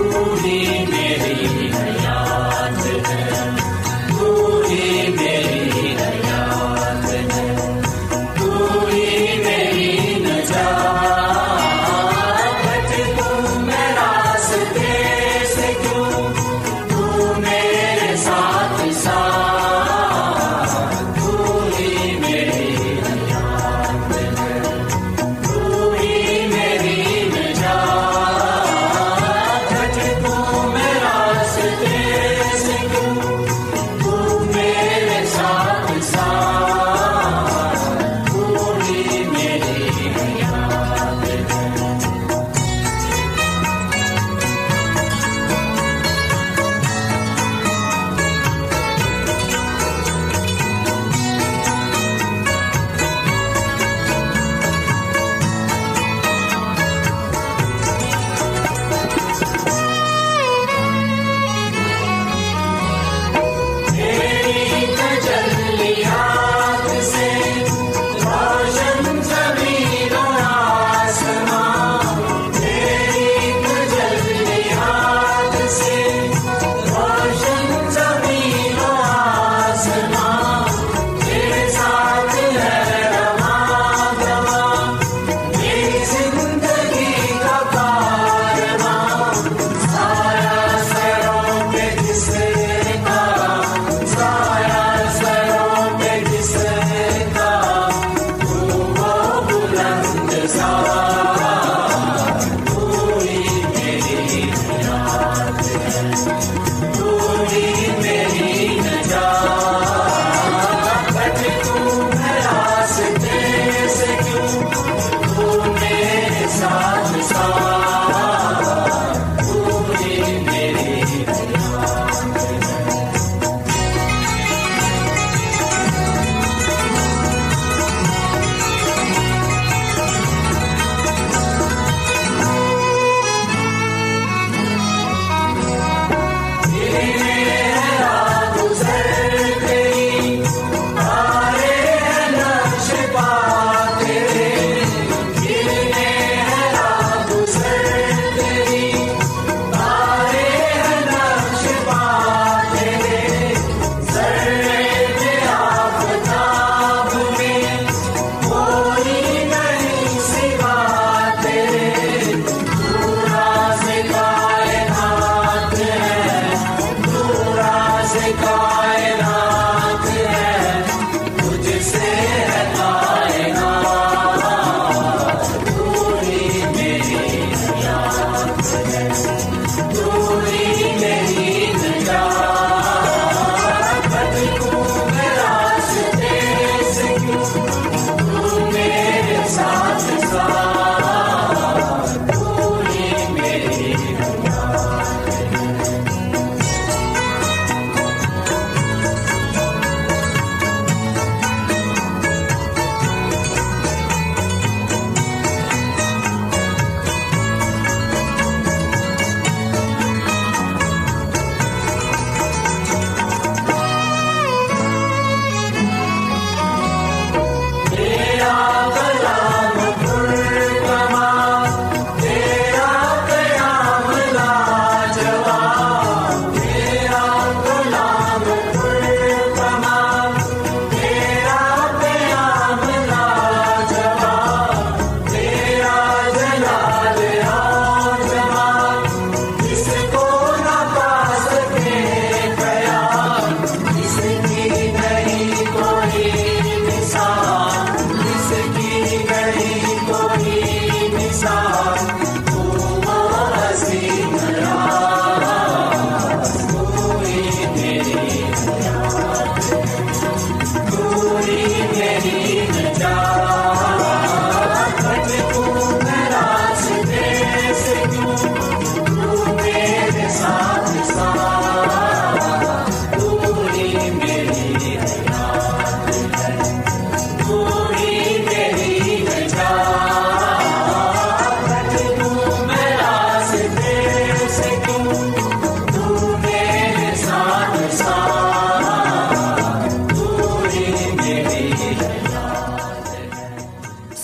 میری 0.00 0.80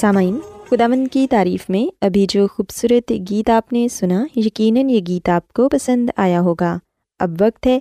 سامعین 0.07 0.39
خداون 0.71 1.07
کی 1.07 1.27
تعریف 1.31 1.71
میں 1.71 1.95
ابھی 2.01 2.27
جو 2.29 2.47
خوبصورت 2.47 3.13
گیت 3.31 3.51
آپ 3.51 3.73
نے 3.73 3.89
سنا، 3.89 4.27
یقیناً 4.37 4.91
یہ 4.91 5.01
گیت 5.09 5.29
آپ 5.29 5.53
کو 5.53 5.69
پسند 5.69 6.11
آیا 6.17 6.41
ہوگا۔ 6.41 6.79
اب 7.19 7.31
وقت 7.41 7.67
ہے 7.67 7.79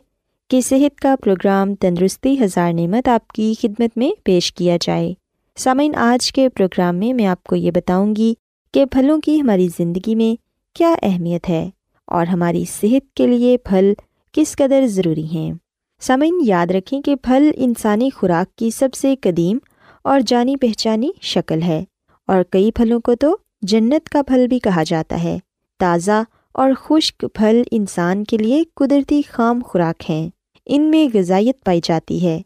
کہ 0.50 0.62
صحت 0.62 1.00
کا 1.00 1.16
پروگرام 1.24 1.75
تندرستی 1.75 2.44
ہزار 2.44 2.74
نعمت 2.74 3.07
آپ 3.07 3.27
کی 3.27 3.54
خدمت 3.62 3.98
میں 3.98 4.12
پیش 4.24 4.54
کیا 4.54 4.77
جائے۔ 4.81 5.13
سامعین، 5.57 5.95
آج 5.95 6.31
کے 6.31 6.50
پروگرام 6.50 6.95
میں 6.95 7.13
میں 7.13 7.25
آپ 7.25 7.44
کو 7.44 7.56
یہ 7.56 7.72
بتاؤں 7.72 8.16
گی 8.16 8.33
کہ 8.74 8.86
پھلوں 8.86 9.21
کی 9.21 9.42
ہماری 9.42 9.68
زندگی 9.78 10.16
میں 10.16 10.42
کیا 10.75 10.95
اہمیت 11.01 11.50
ہے 11.50 11.69
اور 12.07 12.25
ہماری 12.25 12.63
صحت 12.81 13.16
کے 13.16 13.28
لیے 13.28 13.57
پھل 13.57 13.94
کس 14.31 14.56
قدر 14.56 14.88
ضروری 14.88 15.25
ہیں۔ 15.25 15.54
سامعین، 16.00 16.39
یاد 16.45 16.71
رکھیں 16.71 17.01
کہ 17.01 17.16
پھل 17.16 17.51
انسانی 17.56 18.10
خوراک 18.10 18.57
کی 18.57 18.69
سب 18.69 18.94
سے 18.94 19.16
قدیم 19.21 19.57
اور 20.04 20.19
جانی 20.28 20.56
پہچانی 20.56 21.12
شکل 21.21 21.62
ہے۔ 21.62 21.83
اور 22.27 22.44
کئی 22.50 22.72
پھلوں 22.72 23.00
کو 23.00 23.16
تو 23.16 23.38
جنت 23.62 24.10
کا 24.10 24.22
پھل 24.24 24.48
بھی 24.48 24.60
کہا 24.60 24.83
جاتا 24.83 25.24
ہے۔ 25.24 25.39
تازہ 25.80 26.24
اور 26.51 26.72
خشک 26.80 27.25
پھل 27.33 27.62
انسان 27.72 28.24
کے 28.24 28.38
لیے 28.38 28.63
قدرتی 28.74 29.22
خام 29.30 29.62
خوراک 29.66 30.10
ہیں۔ 30.10 30.30
ان 30.66 30.81
میں 30.81 31.18
غذائیت 31.18 31.63
پائی 31.63 31.81
جاتی 31.83 32.27
ہے۔ 32.27 32.42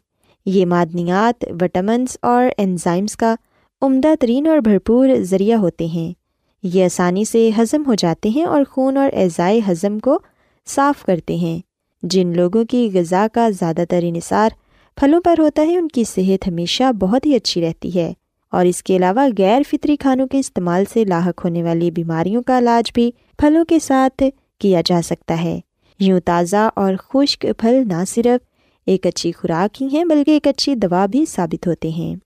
یہ 0.46 0.66
معدنیات 0.66 1.44
وٹامنس 1.60 2.16
اور 2.22 2.44
انزائمس 2.58 3.16
کا 3.16 3.34
عمدہ 3.82 4.14
ترین 4.20 4.46
اور 4.46 4.58
بھرپور 4.58 5.08
ذریعہ 5.20 5.58
ہوتے 5.58 5.86
ہیں۔ 5.86 6.12
یہ 6.62 6.84
آسانی 6.84 7.24
سے 7.24 7.50
ہضم 7.58 7.82
ہو 7.86 7.94
جاتے 7.94 8.28
ہیں 8.28 8.44
اور 8.44 8.62
خون 8.70 8.96
اور 8.96 9.10
اعضائے 9.12 9.60
ہضم 9.68 9.98
کو 9.98 10.18
صاف 10.66 11.04
کرتے 11.04 11.36
ہیں۔ 11.36 11.58
جن 12.02 12.32
لوگوں 12.36 12.64
کی 12.64 12.90
غذا 12.94 13.26
کا 13.32 13.50
زیادہ 13.50 13.84
تر 13.88 14.00
انحصار 14.02 14.50
پھلوں 14.96 15.20
پر 15.24 15.34
ہوتا 15.38 15.62
ہے، 15.62 15.76
ان 15.76 15.88
کی 15.88 16.04
صحت 16.04 16.48
ہمیشہ 16.48 16.92
بہت 16.92 17.26
ہی 17.26 17.34
اچھی 17.34 17.60
رہتی 17.60 17.94
ہے۔ 17.94 18.12
اور 18.50 18.66
اس 18.66 18.82
کے 18.82 18.96
علاوہ 18.96 19.28
غیر 19.38 19.62
فطری 19.70 19.96
کھانوں 19.96 20.26
کے 20.26 20.38
استعمال 20.38 20.84
سے 20.92 21.04
لاحق 21.04 21.44
ہونے 21.44 21.62
والی 21.62 21.90
بیماریوں 21.90 22.42
کا 22.42 22.58
علاج 22.58 22.90
بھی 22.94 23.10
پھلوں 23.38 23.64
کے 23.64 23.78
ساتھ 23.78 24.22
کیا 24.58 24.82
جا 24.84 25.00
سکتا 25.04 25.42
ہے۔ 25.42 25.60
یوں 26.00 26.20
تازہ 26.20 26.70
اور 26.76 26.94
خشک 26.94 27.46
پھل 27.58 27.82
نہ 27.86 28.04
صرف 28.08 28.46
ایک 28.86 29.06
اچھی 29.06 29.32
خوراک 29.32 29.82
ہی 29.82 29.88
ہیں 29.92 30.04
بلکہ 30.04 30.30
ایک 30.30 30.46
اچھی 30.46 30.74
دوا 30.74 31.06
بھی 31.06 31.24
ثابت 31.28 31.66
ہوتے 31.66 31.88
ہیں۔ 31.88 32.16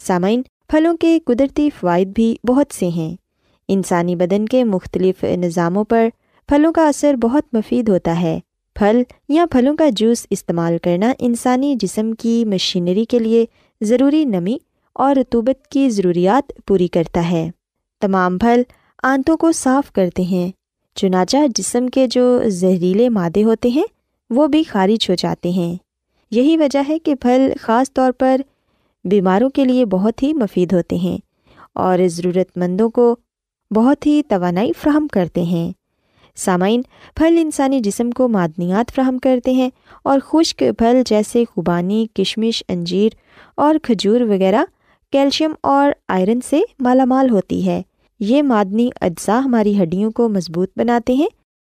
سامعین، 0.00 0.42
پھلوں 0.68 0.96
کے 0.96 1.18
قدرتی 1.24 1.70
فوائد 1.80 2.08
بھی 2.08 2.36
بہت 2.46 2.74
سے 2.74 2.88
ہیں۔ 2.88 3.16
انسانی 3.68 4.16
بدن 4.16 4.46
کے 4.46 4.64
مختلف 4.64 5.24
نظاموں 5.24 5.84
پر 5.84 6.08
پھلوں 6.48 6.72
کا 6.72 6.88
اثر 6.88 7.14
بہت 7.14 7.54
مفید 7.54 7.88
ہوتا 7.88 8.20
ہے۔ 8.20 8.40
پھل 8.74 9.02
یا 9.28 9.46
پھلوں 9.50 9.76
کا 9.76 9.88
جوس 9.92 10.26
استعمال 10.30 10.78
کرنا 10.78 11.12
انسانی 11.18 11.74
جسم 11.80 12.12
کی 12.12 12.44
مشینری 12.44 13.04
کے 13.04 13.18
لیے 13.18 13.46
ضروری 13.80 14.24
نمی 14.24 14.58
اور 14.98 15.16
رتوبت 15.16 15.68
کی 15.68 15.90
ضروریات 15.90 16.52
پوری 16.66 16.88
کرتا 16.88 17.30
ہے۔ 17.30 17.50
تمام 18.00 18.38
پھل 18.38 18.62
آنتوں 19.02 19.36
کو 19.36 19.52
صاف 19.52 19.92
کرتے 19.92 20.22
ہیں۔ 20.22 20.50
چنانچہ 20.94 21.36
جسم 21.54 21.88
کے 21.88 22.06
جو 22.06 22.40
زہریلے 22.46 23.08
مادے 23.08 23.44
ہوتے 23.44 23.68
ہیں، 23.68 23.84
وہ 24.30 24.46
بھی 24.46 24.62
خارج 24.62 25.10
ہو 25.10 25.14
جاتے 25.14 25.50
ہیں۔ 25.50 25.76
یہی 26.30 26.56
وجہ 26.56 26.78
ہے 26.88 26.98
کہ 26.98 27.14
پھل 27.14 27.52
خاص 27.60 27.92
طور 27.92 28.12
پر 28.12 28.40
بیماروں 29.04 29.50
کے 29.50 29.64
لیے 29.64 29.84
بہت 29.84 30.22
ہی 30.22 30.32
مفید 30.32 30.72
ہوتے 30.72 30.96
ہیں 30.96 31.18
اور 31.74 31.98
ضرورت 32.06 32.58
مندوں 32.58 32.90
کو 32.90 33.16
بہت 33.74 34.06
ہی 34.06 34.22
توانائی 34.28 34.72
فراہم 34.82 35.06
کرتے 35.08 35.42
ہیں۔ 35.42 35.72
سامعین، 36.36 36.82
پھل 37.14 37.38
انسانی 37.40 37.80
جسم 37.80 38.10
کو 38.10 38.28
معدنیات 38.28 38.94
فراہم 38.94 39.18
کرتے 39.18 39.52
ہیں 39.52 39.70
اور 40.02 40.18
خشک 40.24 40.64
پھل 40.78 41.02
جیسے 41.06 41.44
خوبانی، 41.54 42.06
کشمش، 42.14 42.64
انجیر 42.68 43.10
اور 43.54 43.74
کھجور 43.82 44.20
وغیرہ 44.20 44.64
کیلشیم 45.12 45.52
اور 45.62 45.92
آئرن 46.08 46.40
سے 46.40 46.60
مالا 46.80 47.04
مال 47.04 47.30
ہوتی 47.30 47.66
ہے۔ 47.66 47.82
یہ 48.20 48.42
معدنی 48.42 48.90
اجزاء 49.00 49.40
ہماری 49.40 49.82
ہڈیوں 49.82 50.10
کو 50.10 50.28
مضبوط 50.28 50.70
بناتے 50.76 51.12
ہیں 51.12 51.26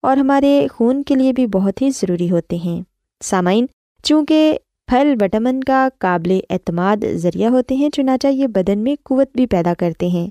اور 0.02 0.18
ہمارے 0.18 0.68
خون 0.72 1.04
کے 1.04 1.16
لیے 1.16 1.34
بھی 1.34 1.48
بہت 1.48 1.82
ہی 1.82 1.90
ضروری 1.90 2.32
ہوتے 2.32 2.56
ہیں۔ 2.56 2.82
سامعین، 3.24 3.66
چونکہ 4.04 4.58
پھل 4.88 5.14
وٹامن 5.22 5.64
کا 5.64 5.90
قابل 6.00 6.40
اعتماد 6.50 6.98
ذریعہ 7.14 7.50
ہوتے 7.50 7.76
ہیں، 7.76 7.90
چنانچہ 7.90 8.28
یہ 8.28 8.48
بدن 8.48 8.80
میں 8.80 8.96
قوت 9.04 9.28
بھی 9.36 9.46
پیدا 9.46 9.74
کرتے 9.74 10.08
ہیں۔ 10.08 10.30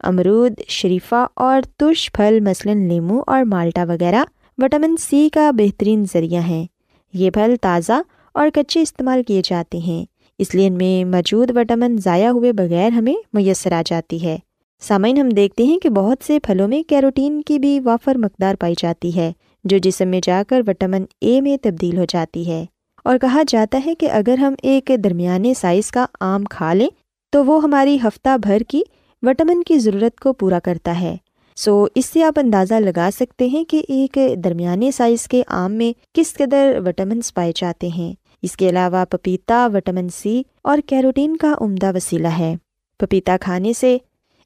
امرود، 0.00 0.52
شریفہ 0.68 1.26
اور 1.34 1.62
ترش 1.76 2.12
پھل، 2.12 2.40
مثلاً 2.40 2.88
لیمو 2.88 3.22
اور 3.26 3.42
مالٹا 3.42 3.84
وغیرہ، 3.84 4.24
وٹامن 4.58 4.96
سی 4.96 5.28
کا 5.28 5.50
بہترین 5.50 6.04
ذریعہ 6.12 6.42
ہیں۔ 6.42 6.66
یہ 7.14 7.30
پھل 7.30 7.54
تازہ 7.60 8.02
اور 8.34 8.48
کچے 8.54 8.82
استعمال 8.82 9.22
کیے 9.22 9.42
جاتے 9.44 9.78
ہیں۔ 9.78 10.04
اس 10.40 10.54
لیے 10.54 10.66
ان 10.66 10.72
میں 10.72 11.04
موجود 11.04 11.56
وٹامن 11.56 11.96
ضائع 12.04 12.28
ہوئے 12.28 12.52
بغیر 12.52 12.88
ہمیں 12.88 13.14
میسر 13.32 13.72
آ 13.72 13.82
جاتی 13.86 14.24
ہے۔ 14.24 14.38
سامعین، 14.80 15.18
ہم 15.18 15.28
دیکھتے 15.28 15.64
ہیں 15.64 15.78
کہ 15.78 15.88
بہت 15.88 16.26
سے 16.26 16.40
پھلوں 16.40 16.68
میں 16.68 16.82
کیروٹین 16.82 17.42
کی 17.42 17.58
بھی 17.58 17.80
وافر 17.80 18.14
مقدار 18.14 18.54
پائی 18.54 18.74
جاتی 18.78 19.16
ہے، 19.16 19.32
جو 19.64 19.78
جسم 19.78 20.08
میں 20.08 20.20
جا 20.24 20.42
کر 20.48 20.60
وٹامن 20.66 21.04
اے 21.20 21.40
میں 21.40 21.56
تبدیل 21.62 21.98
ہو 21.98 22.04
جاتی 22.08 22.50
ہے۔ 22.50 22.64
اور 23.04 23.18
کہا 23.18 23.42
جاتا 23.48 23.80
ہے 23.86 23.94
کہ 23.94 24.10
اگر 24.10 24.38
ہم 24.38 24.54
ایک 24.62 24.90
درمیانے 25.04 25.54
سائز 25.54 25.90
کا 25.90 26.06
آم 26.20 26.44
کھا 26.44 26.74
لیں، 26.74 26.88
تو 27.30 27.44
وہ 27.44 27.62
ہماری 27.62 27.98
ہفتہ 28.04 28.36
بھر 28.42 28.62
کی 28.68 28.82
وٹامن 29.22 29.62
کی 29.62 29.78
ضرورت 29.78 30.20
کو 30.20 30.32
پورا 30.32 30.58
کرتا 30.58 31.00
ہے۔ 31.00 31.16
سو، 31.56 31.86
اس 31.94 32.06
سے 32.06 32.22
آپ 32.22 32.38
اندازہ 32.38 32.74
لگا 32.74 33.08
سکتے 33.16 33.46
ہیں 33.46 33.64
کہ 33.64 33.82
ایک 33.88 34.18
درمیانے 34.44 34.90
سائز 34.90 35.28
کے 35.28 35.42
آم 35.46 35.72
میں 35.72 35.92
کس 36.14 36.34
قدر 36.34 36.78
وٹامنس 36.86 37.34
پائے 37.34 37.52
جاتے 37.54 37.88
ہیں۔ 37.88 38.14
اس 38.42 38.56
کے 38.56 38.68
علاوہ 38.68 39.04
پپیتا، 39.04 39.68
وٹامن 39.74 40.08
سی 40.08 40.42
اور 40.62 40.78
کیروٹین 40.86 41.36
کا 41.36 41.54
عمدہ 41.60 41.96
وسیلہ 41.96 42.28
ہے۔ 42.28 42.56
پپیتا 42.98 43.36
کھانے 43.40 43.72
سے 43.72 43.98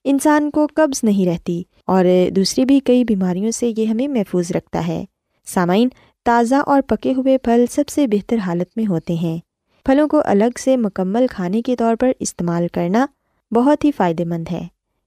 انسان 0.04 0.50
کو 0.50 0.66
قبض 0.74 1.04
نہیں 1.04 1.26
رہتی 1.26 1.62
اور 1.86 2.04
دوسری 2.30 2.64
بھی 2.64 2.80
کئی 2.80 3.04
بیماریوں 3.04 3.50
سے 3.50 3.72
یہ 3.76 3.86
ہمیں 3.86 4.08
محفوظ 4.08 4.52
رکھتا 4.52 4.86
ہے۔ 4.86 5.04
سامعین، 5.46 5.88
تازہ 6.24 6.54
اور 6.54 6.82
پکے 6.82 7.14
ہوئے 7.16 7.38
پھل 7.38 7.64
سب 7.70 7.88
سے 7.88 8.06
بہتر 8.06 8.36
حالت 8.36 8.68
میں 8.76 8.86
ہوتے 8.86 9.14
ہیں۔ 9.14 9.38
پھلوں 9.84 10.08
کو 10.08 10.22
الگ 10.24 10.58
سے 10.58 10.76
مکمل 10.76 11.26
کھانے 11.30 11.62
کے 11.62 11.76
طور 11.76 11.96
پر 12.00 12.12
استعمال 12.18 12.66
کرنا 12.68 13.06
بہت 13.54 13.84
ہی 13.84 13.90
فائدہ 13.92 14.24
مند 14.24 14.44
ہے۔ 14.52 14.62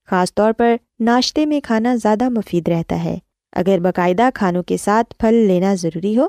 خاص 0.10 0.34
طور 0.36 0.54
پر 0.54 0.76
ناشتے 1.00 1.46
میں 1.46 1.62
کھانا 1.64 1.96
زیادہ 1.96 2.30
مفید 2.30 2.68
رہتا 2.68 3.04
ہے۔ 3.04 3.18
اگر 3.54 3.80
باقاعدہ 3.80 4.30
کھانوں 4.34 4.64
کے 4.64 4.78
ساتھ 4.78 5.16
پھل 5.18 5.34
لینا 5.34 5.76
ضروری 5.76 6.18
ہو 6.18 6.28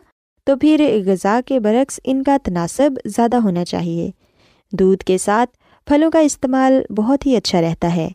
تو 0.48 0.56
پھر 0.56 1.02
غذا 1.06 1.40
کے 1.46 1.60
برعکس 1.60 2.00
ان 2.04 2.22
کا 2.22 2.36
تناسب 2.42 2.90
زیادہ 3.04 3.36
ہونا 3.36 3.64
چاہیے۔ 3.64 4.10
دودھ 4.72 5.04
کے 5.04 5.18
ساتھ 5.18 5.50
پھلوں 5.86 6.10
کا 6.10 6.18
استعمال 6.18 6.92
بہت 6.92 7.26
ہی 7.26 7.36
اچھا 7.36 7.60
رہتا 7.60 7.96
ہے۔ 7.96 8.08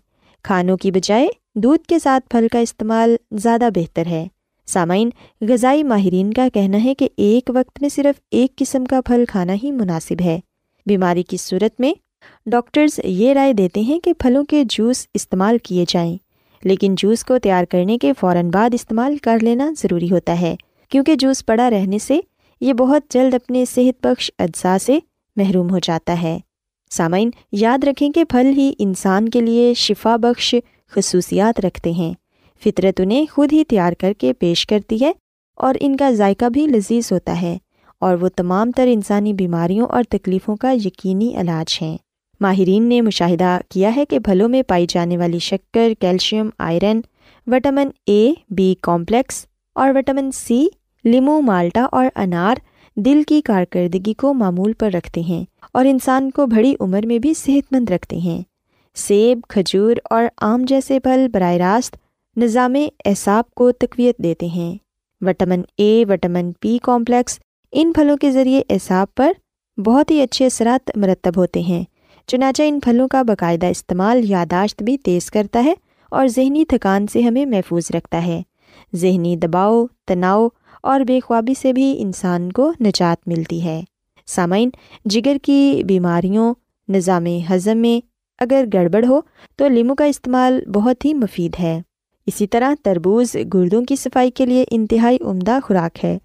کھانوں 0.44 0.78
کی 0.78 0.92
بجائے 0.92 1.28
دودھ 1.56 1.88
کے 1.88 2.00
ساتھ 2.00 2.30
پھل 2.30 2.48
کا 2.52 2.60
استعمال 2.60 3.16
زیادہ 3.32 3.70
بہتر 3.76 4.06
ہے۔ 4.06 4.28
سامعین، 4.66 5.10
غذائی 5.42 5.84
ماہرین 5.84 6.34
کا 6.34 6.48
کہنا 6.54 6.84
ہے 6.84 6.96
کہ 6.96 7.10
ایک 7.18 7.52
وقت 7.54 7.82
میں 7.82 7.90
صرف 7.90 8.22
ایک 8.32 8.56
قسم 8.56 8.86
کا 8.86 9.02
پھل 9.02 9.24
کھانا 9.30 9.54
ہی 9.64 9.72
مناسب 9.72 10.22
ہے۔ 10.26 10.40
بیماری 10.86 11.24
کی 11.24 11.38
صورت 11.38 11.80
میں 11.80 11.94
ڈاکٹرز 12.46 13.00
یہ 13.04 13.34
رائے 13.34 13.54
دیتے 13.54 13.82
ہیں 13.82 14.00
کہ 14.00 14.14
پھلوں 14.14 14.44
کے 14.44 14.64
جوس 14.70 15.08
استعمال 15.14 15.58
کیے 15.58 15.86
جائیں، 15.88 16.18
لیکن 16.64 16.96
جوس 16.98 17.24
کو 17.24 17.40
تیار 17.40 17.64
کرنے 17.64 17.98
کے 17.98 18.14
فوراً 18.20 18.50
بعد 18.50 18.70
استعمال 18.74 19.18
کر 19.18 19.38
لینا 19.42 19.72
ضروری 19.78 20.12
ہوتا 20.12 20.42
ہے۔ 20.42 20.56
کیونکہ 20.90 21.16
جوس 21.16 21.46
پڑا 21.46 21.70
رہنے 21.70 22.00
سے 22.00 22.20
یہ 22.62 22.74
بہت 22.74 23.02
جلد 23.10 23.34
اپنے 23.34 23.66
صحت 23.66 24.06
بخش 24.06 24.32
اجزاء 24.40 24.78
سے 24.78 25.00
محروم 25.36 25.70
ہو 25.70 25.80
جاتا 25.80 26.22
ہے۔ 26.22 26.40
سامعین، 26.90 27.30
یاد 27.52 27.84
رکھیں 27.84 28.10
کہ 28.10 28.24
پھل 28.24 28.46
ہی 28.46 28.74
انسان 28.80 29.30
کے 29.30 29.42
لیے 29.42 29.74
شفا 29.74 30.16
بخش 30.16 30.56
خصوصیات 30.92 31.60
رکھتے 31.60 31.92
ہیں۔ 31.92 32.14
فطرت 32.64 33.02
انہیں 33.02 33.26
خود 33.32 33.54
ہی 33.54 33.64
تیار 33.64 33.94
کر 33.94 34.14
کے 34.18 34.34
پیش 34.34 34.66
کرتی 34.66 34.98
ہے 35.02 35.12
اور 35.56 35.76
ان 35.80 35.98
کا 35.98 36.12
ذائقہ 36.12 36.46
بھی 36.46 36.68
لذیذ 36.68 37.12
ہوتا 37.12 37.42
ہے 37.42 37.58
اور 38.00 38.16
وہ 38.16 38.30
تمام 38.36 38.72
تر 38.72 38.88
انسانی 38.88 39.34
بیماریوں 39.34 39.88
اور 39.88 40.04
تکلیفوں 40.10 40.56
کا 40.56 40.72
یقینی 40.72 41.36
علاج 41.36 41.80
ہیں۔ 41.82 41.98
ماہرین 42.42 42.84
نے 42.84 43.02
مشاہدہ 43.02 43.60
کیا 43.70 43.96
ہے 43.96 44.06
کہ 44.06 44.20
پھلوں 44.20 44.50
میں 44.50 44.64
پائی 44.64 44.86
جانے 44.90 45.18
والی 45.18 45.40
شکر، 45.40 45.92
calcium, 46.00 46.50
iron, 46.60 47.02
vitamin 47.48 47.88
A 48.06 48.34
B 48.50 48.76
complex 48.82 49.46
اور 49.76 49.90
وٹامن 49.96 50.32
سی 50.32 50.68
لیمو، 51.04 51.42
مالٹا 51.42 51.88
اور 51.92 52.06
انار 52.16 52.56
دل 52.96 53.24
کی 53.28 53.42
کارکردگی 53.42 54.14
کو 54.14 54.34
معمول 54.34 54.74
پر 54.74 54.92
رکھتے 54.92 55.22
ہیں 55.22 55.46
اور 55.74 55.86
انسان 55.86 56.32
کو 56.32 56.46
بڑی 56.46 56.76
عمر 56.80 57.06
میں 57.06 57.20
بھی 57.20 57.34
صحت 57.34 57.74
مند 57.74 57.90
رکھتے 57.90 58.18
ہیں۔ 58.18 58.42
سیب، 58.96 59.40
کھجور 59.50 59.96
اور 60.10 60.24
آم 60.42 60.66
جیسے 60.68 61.00
پھل 61.00 61.28
براہ 61.34 61.54
راست 61.54 61.98
نظام 62.38 62.76
اعصاب 63.06 63.52
کو 63.52 63.72
تقویت 63.72 64.18
دیتے 64.18 64.46
ہیں۔ 64.46 64.78
Vitamin 65.22 65.62
A 65.78 66.06
vitamin 66.10 66.52
P 66.60 66.78
complex 66.82 67.40
ان 67.72 67.92
پھلوں 67.96 68.18
کے 68.18 68.32
ذریعے 68.32 68.62
اعصاب 68.70 69.08
پر 69.16 69.32
بہت 69.80 70.12
ہی 70.12 70.22
اچھے 70.22 70.46
اثرات 70.46 70.92
مرتب 70.96 71.32
ہوتے 71.38 71.60
ہیں۔ 71.60 71.84
چنانچہ 72.28 72.64
ان 72.66 72.80
پھلوں 72.80 73.08
کا 73.08 73.22
باقاعدہ 73.22 73.66
استعمال 73.66 74.32
یاداشت 74.32 74.84
بھی 74.84 74.98
تیز 74.98 75.32
کرتا 75.32 75.64
ہے 75.64 75.74
اور 76.10 76.28
ذہنی 76.28 76.66
تھکان 76.66 77.08
سے 77.08 77.22
ہمیں 77.22 77.46
محفوظ 77.46 77.84
رکھتا 77.94 78.26
ہے۔ 78.26 78.42
ذہنی 78.96 79.36
دباؤ، 79.36 79.86
تناؤ 80.08 80.48
اور 80.84 81.02
بے 81.02 81.20
خوابی 81.20 81.54
سے 81.54 81.74
بھی 81.74 81.96
انسان 82.00 82.52
کو 82.52 82.74
نجات 82.82 83.28
ملتی 83.28 83.64
ہے۔ 83.64 83.82
سامعین، 84.26 84.70
جگر 85.06 85.38
کی 85.42 85.84
بیماریوں، 85.88 86.54
نظام 86.90 87.26
ہضم 87.26 87.78
میں 87.78 88.06
اگر 88.40 88.66
گڑبڑ 88.74 89.06
ہو 89.06 89.20
تو 89.56 89.68
لیمو 89.68 89.96
کا 89.96 90.06
استعمال 90.06 90.62
بہت 90.74 91.06
ہی 91.06 91.14
مفید 91.14 91.60
ہے۔ 91.60 91.82
اسی 92.26 92.48
طرح 92.48 92.74
تربوز 92.84 93.36
گردوں 93.54 93.84
کی 93.84 93.96
صفائی 93.96 94.32
کے 94.32 94.46
لیے 94.46 94.66
انتہائی 94.72 95.18
عمدہ 95.22 95.60
خوراک 95.64 96.06
ہے۔ 96.06 96.18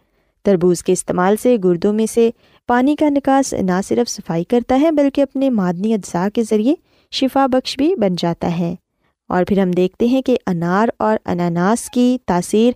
تربوز 0.42 0.82
کے 0.82 0.92
استعمال 0.92 1.36
سے 1.42 1.56
گردوں 1.64 1.92
میں 1.92 2.06
سے 2.06 2.30
پانی 2.66 2.96
کا 2.96 3.08
نکاس 3.08 3.52
نہ 3.52 3.80
صرف 3.88 4.10
صفائی 4.10 4.44
کرتا 4.44 4.80
ہے 4.80 4.90
بلکہ 4.90 5.20
اپنے 5.20 5.50
معدنی 5.50 5.94
اجزاء 5.94 6.28
کے 6.34 6.42
ذریعے 6.42 6.74
شفا 7.10 7.46
بخش 7.46 7.76
بھی 7.78 7.94
بن 7.94 8.14
جاتا 8.18 8.58
ہے۔ 8.58 8.74
اور 9.28 9.44
پھر 9.44 9.58
ہم 9.58 9.70
دیکھتے 9.70 10.06
ہیں 10.06 10.22
کہ 10.22 10.36
انار 10.46 10.88
اور 10.98 11.16
اناناس 11.26 11.90
کی 11.90 12.18
تاثیر 12.26 12.72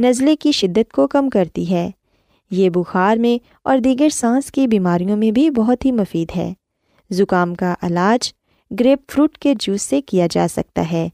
نزلے 0.00 0.36
کی 0.36 0.52
شدت 0.52 0.92
کو 0.92 1.06
کم 1.06 1.30
کرتی 1.30 1.70
ہے۔ 1.70 1.90
یہ 2.50 2.70
بخار 2.70 3.16
میں 3.16 3.44
اور 3.64 3.78
دیگر 3.78 4.08
سانس 4.08 4.52
کی 4.52 4.66
بیماریوں 4.66 5.16
میں 5.16 5.30
بھی 5.30 5.50
بہت 5.50 5.84
ہی 5.84 5.92
مفید 5.92 6.36
ہے۔ 6.36 6.52
زکام 7.10 7.54
کا 7.54 7.74
علاج 7.82 8.32
گریپ 8.80 9.10
فروٹ 9.10 9.38
کے 9.38 9.54
جوس 9.58 9.82
سے 9.82 10.00
کیا 10.00 10.26
جا 10.30 10.46
سکتا 10.50 10.92
ہے۔ 10.92 11.08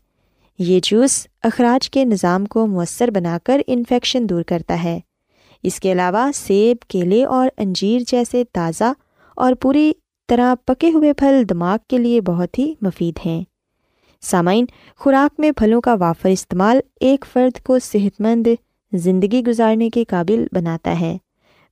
یہ 0.58 0.80
جوس 0.82 1.26
اخراج 1.42 1.90
کے 1.90 2.04
نظام 2.04 2.46
کو 2.46 2.66
مؤثر 2.66 3.10
بنا 3.10 3.38
کر 3.44 3.60
انفیکشن 3.66 4.28
دور 4.28 4.42
کرتا 4.42 4.82
ہے۔ 4.82 5.00
اس 5.62 5.80
کے 5.80 5.92
علاوہ 5.92 6.30
سیب، 6.34 6.82
کیلے 6.88 7.24
اور 7.24 7.48
انجیر 7.56 8.00
جیسے 8.06 8.44
تازہ 8.52 8.92
اور 9.36 9.52
پوری 9.52 9.92
طرح 10.28 10.54
پکے 10.66 10.90
ہوئے 10.90 11.12
پھل 11.12 11.42
دماغ 11.48 11.78
کے 11.88 11.98
لیے 11.98 12.20
بہت 12.20 12.58
ہی 12.58 12.74
مفید 12.80 13.26
ہیں۔ 13.26 13.44
سامعین، 14.20 14.64
خوراک 14.96 15.40
میں 15.40 15.52
پھلوں 15.52 15.80
کا 15.80 15.94
وافر 15.94 16.28
استعمال 16.28 16.80
ایک 17.00 17.24
فرد 17.32 17.62
کو 17.62 17.78
صحت 17.78 18.20
مند 18.20 18.46
زندگی 18.92 19.42
گزارنے 19.46 19.90
کے 19.90 20.04
قابل 20.04 20.46
بناتا 20.52 21.00
ہے۔ 21.00 21.16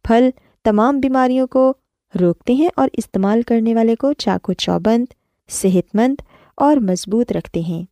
پھل 0.05 0.31
تمام 0.65 1.01
بیماریوں 1.01 1.47
کو 1.47 1.73
روکتے 2.21 2.53
ہیں 2.53 2.69
اور 2.77 2.89
استعمال 2.93 3.43
کرنے 3.43 3.75
والے 3.75 3.97
کو 3.97 4.13
چاق 4.13 4.51
و 4.51 4.53
چوبند 4.53 5.07
صحت 5.49 5.95
مند 5.95 6.23
اور 6.55 6.77
مضبوط 6.77 7.33
رکھتے 7.33 7.61
ہیں۔ 7.61 7.83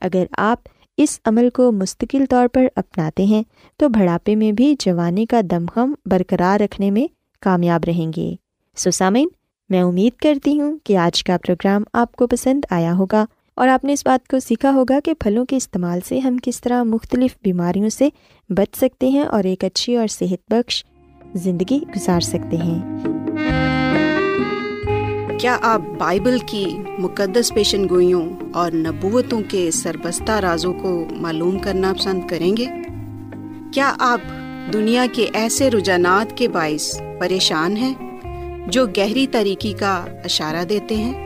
اگر 0.00 0.24
آپ 0.32 0.58
اس 0.96 1.20
عمل 1.24 1.50
کو 1.50 1.72
مستقل 1.72 2.24
طور 2.30 2.48
پر 2.48 2.66
اپناتے 2.76 3.24
ہیں، 3.24 3.42
تو 3.76 3.88
بڑھاپے 3.88 4.36
میں 4.36 4.52
بھی 4.52 4.74
جوانی 4.78 5.26
کا 5.26 5.40
دمخم 5.50 5.94
برقرار 6.06 6.60
رکھنے 6.60 6.90
میں 6.90 7.06
کامیاب 7.40 7.80
رہیں 7.86 8.12
گے۔ 8.16 8.34
سسامین 8.76 9.28
میں 9.68 9.82
امید 9.82 10.20
کرتی 10.20 10.60
ہوں 10.60 10.78
کہ 10.84 10.96
آج 10.96 11.24
کا 11.24 11.36
پروگرام 11.38 11.82
آپ 11.92 12.16
کو 12.16 12.26
پسند 12.26 12.64
آیا 12.70 12.94
ہوگا۔ 12.94 13.24
اور 13.56 13.68
آپ 13.68 13.84
نے 13.84 13.92
اس 13.92 14.06
بات 14.06 14.28
کو 14.28 14.38
سیکھا 14.38 14.70
ہوگا 14.70 14.98
کہ 15.04 15.14
پھلوں 15.14 15.44
کے 15.44 15.56
استعمال 15.56 15.98
سے 16.08 16.18
ہم 16.18 16.36
کس 16.42 16.60
طرح 16.60 16.82
مختلف 16.82 17.36
بیماریوں 17.42 17.88
سے 17.88 18.08
بچ 18.48 18.76
سکتے 18.76 19.08
ہیں 19.08 19.22
اور 19.22 19.44
ایک 19.44 19.64
اچھی 19.64 19.96
اور 19.96 20.06
صحت 20.06 20.52
بخش 20.52 20.84
زندگی 21.34 21.78
گزار 21.96 22.20
سکتے 22.20 22.56
ہیں۔ 22.56 22.96
کیا 25.38 25.58
آپ 25.62 25.80
بائبل 25.98 26.38
کی 26.46 26.64
مقدس 26.98 27.54
پیشن 27.54 27.88
گوئیوں 27.88 28.30
اور 28.54 28.72
نبوتوں 28.72 29.40
کے 29.48 29.70
سربستہ 29.70 30.32
رازوں 30.32 30.74
کو 30.74 31.06
معلوم 31.10 31.58
کرنا 31.58 31.92
پسند 31.98 32.20
کریں 32.28 32.56
گے؟ 32.56 32.66
کیا 33.72 33.94
آپ 33.98 34.20
دنیا 34.72 35.06
کے 35.12 35.26
ایسے 35.32 35.70
رجحانات 35.70 36.36
کے 36.36 36.48
باعث 36.48 37.00
پریشان 37.18 37.76
ہیں 37.76 37.94
جو 38.68 38.86
گہری 38.86 39.26
طریقے 39.26 39.72
کا 39.72 40.04
اشارہ 40.24 40.64
دیتے 40.64 40.96
ہیں؟ 40.96 41.25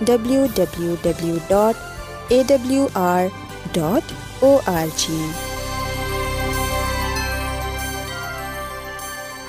W 0.00 0.46
W 0.54 0.94
W 1.02 1.36
dot 1.48 2.32
A 2.32 2.42
W 2.46 2.86
R 2.94 3.26
dot 3.72 4.12
O 4.40 4.56
R 4.66 4.86
G 4.96 5.20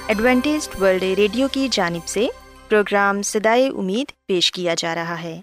Adventist 0.07 0.69
World 0.81 1.03
Radio 1.17 1.47
کی 1.47 1.67
جانب 1.71 2.07
سے 2.07 2.27
پروگرام 2.67 3.21
سدائے 3.21 3.67
امید 3.67 4.11
پیش 4.27 4.51
کیا 4.51 4.73
جا 4.77 4.95
رہا 4.95 5.21
ہے 5.23 5.41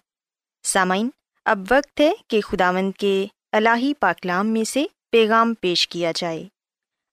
سامعین 0.65 1.09
اب 1.47 1.65
وقت 1.71 2.01
ہے 2.01 2.11
کہ 2.29 2.41
خداوند 2.41 2.93
کے 2.99 3.27
الہی 3.53 3.95
پاکلام 3.95 4.47
میں 4.47 4.65
سے 4.65 4.85
پیغام 5.11 5.55
پیش 5.61 5.89
کیا 5.89 6.13
جائے 6.17 6.45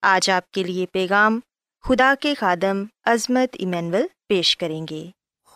آج 0.04 0.30
آپ 0.30 0.52
کے 0.52 0.64
لیے 0.64 0.86
پیغام 0.86 1.40
خدا 1.84 2.14
کے 2.20 2.34
خادم 2.34 2.84
عظمت 3.06 3.56
ایمینول 3.60 4.08
پیش 4.28 4.58
کریں 4.58 4.86
گے 4.90 5.06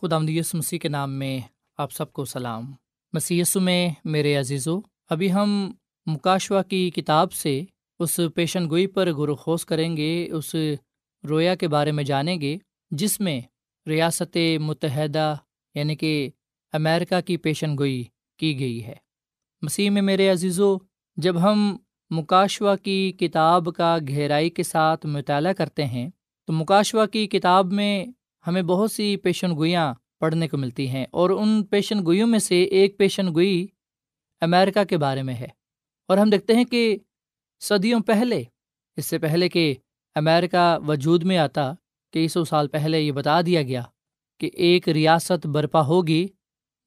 خدا 0.01 0.17
مدیس 0.17 0.55
مسیح 0.55 0.79
کے 0.79 0.87
نام 0.89 1.19
میں 1.19 1.39
آپ 1.77 1.91
سب 1.91 2.13
کو 2.13 2.25
سلام۔ 2.25 2.71
مسیسو 3.13 3.59
میں 3.59 3.89
میرے 4.05 4.35
عزیزو، 4.35 4.79
ابھی 5.09 5.33
ہم 5.33 5.71
مکاشوا 6.05 6.63
کی 6.63 6.89
کتاب 6.89 7.33
سے 7.33 7.63
اس 7.99 8.19
پیشن 8.35 8.69
گوئی 8.69 8.87
پر 8.87 9.13
گروخوز 9.17 9.65
کریں 9.65 9.97
گے، 9.97 10.31
اس 10.31 10.55
رویا 11.29 11.55
کے 11.55 11.67
بارے 11.67 11.91
میں 11.91 12.03
جانیں 12.03 12.41
گے، 12.41 12.57
جس 12.91 13.19
میں 13.19 13.41
ریاست 13.87 14.37
متحدہ 14.59 15.35
یعنی 15.75 15.95
کہ 15.95 16.29
امیرکا 16.73 17.21
کی 17.21 17.37
پیشن 17.37 17.77
گوئی 17.77 18.03
کی 18.37 18.59
گئی 18.59 18.85
ہے۔ 18.85 18.95
مسیح 19.61 19.89
میں 19.89 20.01
میرے 20.01 20.29
عزیزو، 20.29 20.77
جب 21.17 21.41
ہم 21.41 21.77
مکاشوا 22.09 22.75
کی 22.75 23.11
کتاب 23.11 23.69
کا 23.75 23.97
گہرائی 24.09 24.49
کے 24.49 24.63
ساتھ 24.63 25.05
مطالعہ 25.05 25.53
کرتے 25.53 25.85
ہیں، 25.85 26.09
تو 26.45 26.53
مکاشوا 26.53 27.05
کی 27.05 27.27
کتاب 27.27 27.71
میں 27.71 28.05
ہمیں 28.47 28.61
بہت 28.61 28.91
سی 28.91 29.17
پیشن 29.17 29.51
گوئیاں 29.55 29.93
پڑھنے 30.19 30.47
کو 30.47 30.57
ملتی 30.57 30.89
ہیں 30.89 31.05
اور 31.11 31.29
ان 31.29 31.63
پیشن 31.63 32.05
گوئیوں 32.05 32.27
میں 32.27 32.39
سے 32.39 32.63
ایک 32.63 32.97
پیشن 32.97 33.33
گوئی 33.33 33.67
امیرکا 34.41 34.83
کے 34.83 34.97
بارے 34.97 35.23
میں 35.23 35.33
ہے۔ 35.33 35.47
اور 36.07 36.17
ہم 36.17 36.29
دیکھتے 36.29 36.55
ہیں 36.55 36.65
کہ 36.65 36.97
صدیوں 37.59 37.99
پہلے، 37.99 38.43
اس 38.97 39.05
سے 39.05 39.17
پہلے 39.17 39.49
کہ 39.49 39.73
امیرکا 40.15 40.77
وجود 40.87 41.23
میں 41.23 41.37
آتا 41.37 41.73
کئی 42.13 42.27
سو 42.27 42.45
سال 42.45 42.67
پہلے 42.67 43.01
یہ 43.01 43.11
بتا 43.11 43.41
دیا 43.41 43.61
گیا 43.61 43.81
کہ 44.39 44.49
ایک 44.53 44.89
ریاست 44.89 45.47
برپا 45.47 45.81
ہوگی 45.81 46.27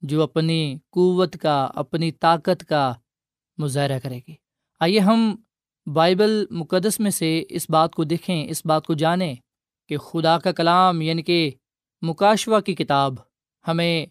جو 0.03 0.23
اپنی 0.23 0.77
قوت 0.91 1.37
کا، 1.43 1.69
اپنی 1.75 2.13
طاقت 2.13 2.65
کا 2.69 2.95
مظاہرہ 3.59 3.99
کرے 3.99 4.21
گی۔ 4.29 4.35
آئیے 4.81 4.99
ہم 4.99 5.37
بائبل 5.87 6.45
مقدس 6.51 7.01
میں 7.01 7.11
سے 7.11 7.43
اس 7.49 7.71
بات 7.71 7.95
کو 7.95 8.05
دیکھیں، 8.05 8.47
اس 8.51 8.67
بات 8.67 8.87
کو 8.87 8.95
جانیں 8.95 9.35
کہ 9.89 9.97
خدا 9.97 10.39
کا 10.39 10.53
کلام 10.53 11.01
یعنی 11.01 11.23
کہ 11.23 11.51
مکاشوا 12.03 12.61
کی 12.61 12.75
کتاب 12.75 13.15
ہمیں 13.69 14.07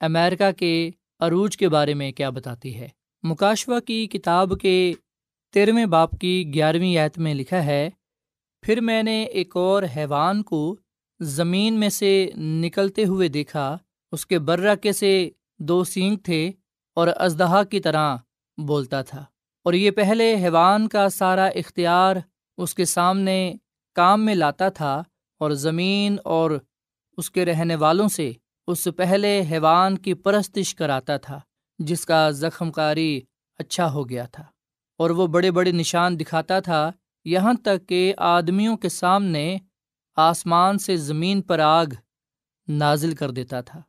امیرکا 0.00 0.50
کے 0.50 0.90
عروج 1.20 1.56
کے 1.56 1.68
بارے 1.68 1.94
میں 1.94 2.12
کیا 2.12 2.30
بتاتی 2.30 2.80
ہے۔ 2.80 2.88
مکاشوا 3.22 3.80
کی 3.80 4.06
کتاب 4.06 4.60
کے 4.60 4.92
تیرہویں 5.52 5.86
باپ 5.86 6.18
کی 6.20 6.50
گیارہویں 6.54 6.96
آیت 6.96 7.18
میں 7.18 7.34
لکھا 7.34 7.64
ہے، 7.64 7.90
پھر 8.62 8.80
میں 8.80 9.02
نے 9.02 9.22
ایک 9.22 9.56
اور 9.56 9.82
حیوان 9.96 10.42
کو 10.42 10.76
زمین 11.20 11.74
میں 11.74 11.88
سے 11.88 12.30
نکلتے 12.36 13.04
ہوئے 13.04 13.28
دیکھا، 13.28 13.78
اس 14.12 14.26
کے 14.26 14.38
برا 14.38 14.74
کے 14.74 14.92
سے 14.92 15.30
دو 15.58 15.84
سینگ 15.84 16.16
تھے 16.16 16.50
اور 16.94 17.08
ازدہا 17.16 17.64
کی 17.64 17.80
طرح 17.80 18.16
بولتا 18.58 19.02
تھا۔ 19.02 19.24
اور 19.64 19.72
یہ 19.72 19.90
پہلے 19.90 20.34
حیوان 20.34 20.88
کا 20.88 21.08
سارا 21.08 21.46
اختیار 21.46 22.16
اس 22.58 22.74
کے 22.74 22.84
سامنے 22.84 23.54
کام 23.94 24.24
میں 24.24 24.34
لاتا 24.34 24.68
تھا 24.68 25.02
اور 25.38 25.50
زمین 25.50 26.16
اور 26.24 26.50
اس 27.20 27.30
کے 27.30 27.44
رہنے 27.44 27.74
والوں 27.74 28.08
سے 28.08 28.32
اس 28.66 28.88
پہلے 28.96 29.42
حیوان 29.50 29.98
کی 29.98 30.14
پرستش 30.14 30.74
کراتا 30.74 31.16
تھا، 31.16 31.40
جس 31.78 32.06
کا 32.06 32.30
زخم 32.30 32.72
کاری 32.72 33.20
اچھا 33.58 33.92
ہو 33.92 34.08
گیا 34.08 34.24
تھا۔ 34.24 34.44
اور 34.98 35.10
وہ 35.10 35.26
بڑے 35.26 35.50
بڑے 35.50 35.72
نشان 35.72 36.20
دکھاتا 36.20 36.60
تھا، 36.60 36.92
یہاں 37.24 37.54
تک 37.54 37.88
کہ 37.88 38.14
آدمیوں 38.16 38.76
کے 38.76 38.88
سامنے 38.88 39.58
آسمان 40.16 40.78
سے 40.78 40.96
زمین 40.96 41.42
پر 41.42 41.58
آگ 41.58 41.86
نازل 42.68 43.14
کر 43.14 43.30
دیتا 43.30 43.60
تھا۔ 43.60 43.82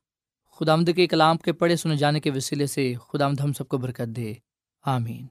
خدا 0.51 0.73
آمد 0.73 0.89
کے 0.95 1.07
کلام 1.07 1.37
کے 1.37 1.53
پڑھے 1.53 1.75
سنے 1.75 1.95
جانے 1.95 2.19
کے 2.19 2.31
وسیلے 2.31 2.67
سے 2.67 2.93
خدا 3.09 3.25
آمد 3.25 3.39
ہم 3.39 3.53
سب 3.53 3.67
کو 3.67 3.77
برکت 3.77 4.07
دے۔ 4.07 4.33
آمین۔ 4.85 5.27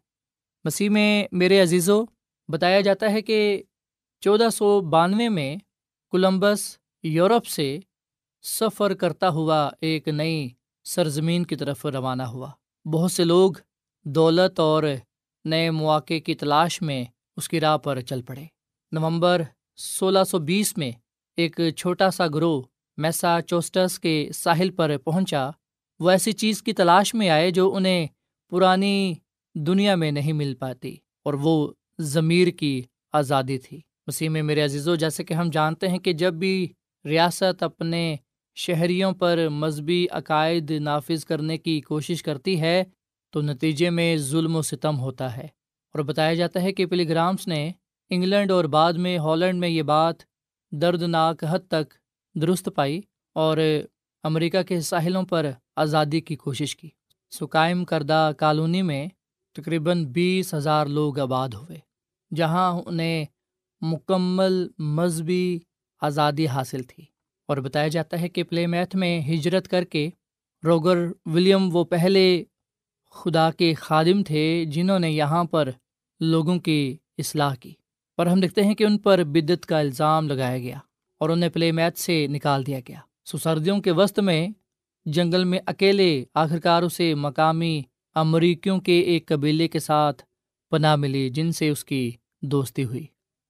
مسیح 0.64 0.90
میں 0.90 1.25
میرے 1.33 1.62
عزیزوں 1.62 2.07
بتایا 2.49 2.80
جاتا 2.80 3.12
ہے 3.12 3.23
کہ 3.23 3.62
چودہ 4.21 4.49
سو 4.52 4.80
بانوے 4.80 5.28
میں 5.28 5.57
کولمبس 6.11 6.78
یورپ 7.02 7.47
سے 7.47 7.78
سفر 8.43 8.95
کرتا 8.95 9.29
ہوا 9.29 9.71
ایک 9.81 10.09
نئی 10.09 10.49
سرزمین 10.85 11.45
کی 11.45 11.57
طرف 11.57 11.87
روانہ 11.87 12.23
ہوا۔ 12.23 12.50
بہت 12.85 13.13
سے 13.13 13.25
لوگ 13.25 13.53
دولت 14.05 14.61
اور 14.61 14.83
نئے 15.45 15.71
مواقع 15.71 16.19
کی 16.19 16.35
تلاش 16.35 16.83
میں 16.83 17.05
اس 17.37 17.49
کی 17.49 17.61
راہ 17.61 17.76
پر 17.76 18.00
چل 18.00 18.23
پڑے۔ 18.23 18.45
نومبر 18.93 19.43
سولہ 19.76 20.25
سو 20.25 20.39
بیس 20.39 20.76
میں 20.76 20.93
ایک 21.37 21.61
چھوٹا 21.76 22.11
سا 22.11 22.26
گروہ 22.26 22.63
میسا 22.97 23.39
چوسٹس 23.47 23.99
کے 23.99 24.31
ساحل 24.35 24.71
پر 24.71 24.99
پہنچا۔ 24.99 25.50
وہ 26.00 26.11
ایسی 26.11 26.33
چیز 26.33 26.63
کی 26.63 26.73
تلاش 26.73 27.15
میں 27.15 27.31
آئے 27.31 27.50
جو 27.50 27.75
انہیں 27.75 28.07
پرانی 28.50 29.15
دنیا 29.55 29.95
میں 29.95 30.11
نہیں 30.11 30.33
مل 30.33 30.55
پاتی 30.55 30.97
اور 31.23 31.35
وہ 31.35 31.73
ضمیر 31.99 32.49
کی 32.49 32.83
آزادی 33.13 33.59
تھی۔ 33.59 33.81
مسیح 34.07 34.29
میں 34.29 34.43
میرے 34.43 34.65
عزیز 34.65 34.89
و 34.89 34.95
جیسے 34.95 35.25
کہ 35.25 35.35
ہم 35.35 35.50
جانتے 35.50 35.89
ہیں 35.89 35.99
کہ 35.99 36.13
جب 36.13 36.35
بھی 36.35 36.73
ریاست 37.05 37.63
اپنے 37.63 38.17
شہریوں 38.54 39.13
پر 39.13 39.49
مذہبی 39.49 40.06
عقائد 40.10 40.71
نافذ 40.71 41.25
کرنے 41.25 41.58
کی 41.58 41.80
کوشش 41.80 42.23
کرتی 42.23 42.60
ہے 42.60 42.84
تو 43.30 43.43
نتیجے 43.43 43.91
میں 43.91 44.17
ظلم 44.17 44.56
و 44.56 44.63
ستم 44.63 44.99
ہوتا 44.99 45.36
ہے۔ 45.36 45.45
اور 45.95 46.00
بتایا 46.00 46.34
جاتا 46.34 46.63
ہے 46.63 46.73
کہ 46.73 46.86
پلی 46.86 47.08
گرامس 47.08 47.49
نے 47.49 47.71
انگلینڈ 48.10 48.50
اور 48.50 48.65
بعد 48.65 48.93
میں 48.93 49.19
ہالینڈ 49.19 49.58
میں 49.58 49.69
یہ 49.69 49.82
بات 49.82 50.15
دردناک 50.73 51.45
حد 51.50 51.58
تک 51.69 51.95
درست 52.34 52.69
پائی 52.75 53.00
اور 53.34 53.58
امریکہ 54.23 54.63
کے 54.63 54.80
ساحلوں 54.80 55.23
پر 55.23 55.50
آزادی 55.76 56.21
کی 56.21 56.36
کوشش 56.36 56.76
کی۔ 56.76 56.89
سو 57.30 57.47
قائم 57.47 57.84
کردہ 57.84 58.30
کالونی 58.36 58.82
میں 58.82 59.06
تقریباً 59.52 60.06
بیس 60.06 60.54
ہزار 60.54 60.86
لوگ 60.86 61.19
آباد 61.19 61.49
ہوئے، 61.49 61.78
جہاں 62.34 62.73
انہیں 62.86 63.25
مکمل 63.80 64.69
مذہبی 64.78 65.58
آزادی 66.00 66.47
حاصل 66.47 66.82
تھی۔ 66.82 67.04
اور 67.50 67.58
بتایا 67.58 67.89
جاتا 67.89 68.21
ہے 68.21 68.28
کہ 68.28 68.43
پلے 68.43 68.67
میتھ 68.67 68.97
میں 68.97 69.21
ہجرت 69.21 69.69
کر 69.69 69.84
کے 69.84 70.10
روگر 70.65 70.97
ولیم 71.26 71.76
وہ 71.76 71.84
پہلے 71.84 72.45
خدا 73.10 73.50
کے 73.50 73.75
خادم 73.75 74.23
تھے 74.23 74.65
جنہوں 74.65 74.99
نے 74.99 75.10
یہاں 75.10 75.45
پر 75.45 75.71
لوگوں 76.21 76.58
کی 76.58 76.97
اصلاح 77.19 77.54
کی۔ 77.54 77.75
اور 78.17 78.26
ہم 78.26 78.41
دیکھتے 78.41 78.63
ہیں 78.63 78.75
کہ 78.75 78.84
ان 78.84 78.99
پر 78.99 79.25
بدت 79.25 79.67
کا 79.67 79.78
الزام 79.78 80.28
لگایا 80.28 80.58
گیا 80.58 80.78
اور 81.19 81.30
انہیں 81.30 81.50
پلے 81.50 81.73
میتھ 81.73 81.99
سے 81.99 82.26
نکال 82.26 82.67
دیا 82.67 82.80
گیا۔ 82.89 83.00
سو 83.25 83.39
سردیوں 83.39 83.80
کے 83.80 83.91
وسط 83.91 84.19
میں 84.19 84.49
جنگل 85.04 85.45
میں 85.45 85.58
اکیلے 85.67 86.25
آخرکار 86.34 86.82
اسے 86.82 87.15
مقامی 87.15 87.82
امریکیوں 88.15 88.80
کے 88.80 89.00
ایک 89.00 89.26
قبیلے 89.26 89.69
کے 89.69 89.78
ساتھ 89.78 90.23
پناہ 90.71 90.97
ملی 90.97 91.30
جن 91.30 91.52
سے 91.52 91.69
اس 91.69 91.84
کی 91.84 92.10
دوستی 92.43 92.84
ہوئی۔ 92.84 93.06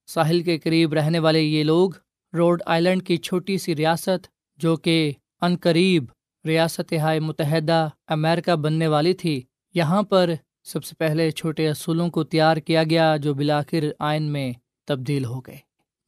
ساحل 0.06 0.42
کے 0.42 0.58
قریب 0.58 0.94
رہنے 0.94 1.18
والے 1.18 1.40
یہ 1.40 1.64
لوگ 1.64 1.90
روڈ 2.32 2.62
آئلینڈ 2.66 3.02
کی 3.02 3.16
چھوٹی 3.16 3.58
سی 3.58 3.76
ریاست 3.76 4.26
جو 4.58 4.76
کہ 4.76 5.12
ان 5.40 5.56
قریب 5.56 6.04
ریاست 6.44 6.92
ہائے 6.92 7.20
متحدہ 7.20 7.88
امریکہ 8.08 8.54
بننے 8.54 8.86
والی 8.86 9.12
تھی، 9.12 9.40
یہاں 9.74 10.02
پر 10.02 10.30
سب 10.64 10.84
سے 10.84 10.94
پہلے 10.98 11.30
چھوٹے 11.30 11.68
اصولوں 11.68 12.08
کو 12.08 12.24
تیار 12.24 12.56
کیا 12.56 12.82
گیا 12.82 13.16
جو 13.16 13.34
بلاخر 13.34 13.84
آئین 13.98 14.22
میں 14.22 14.52
تبدیل 14.88 15.24
ہو 15.24 15.40
گئے۔ 15.40 15.56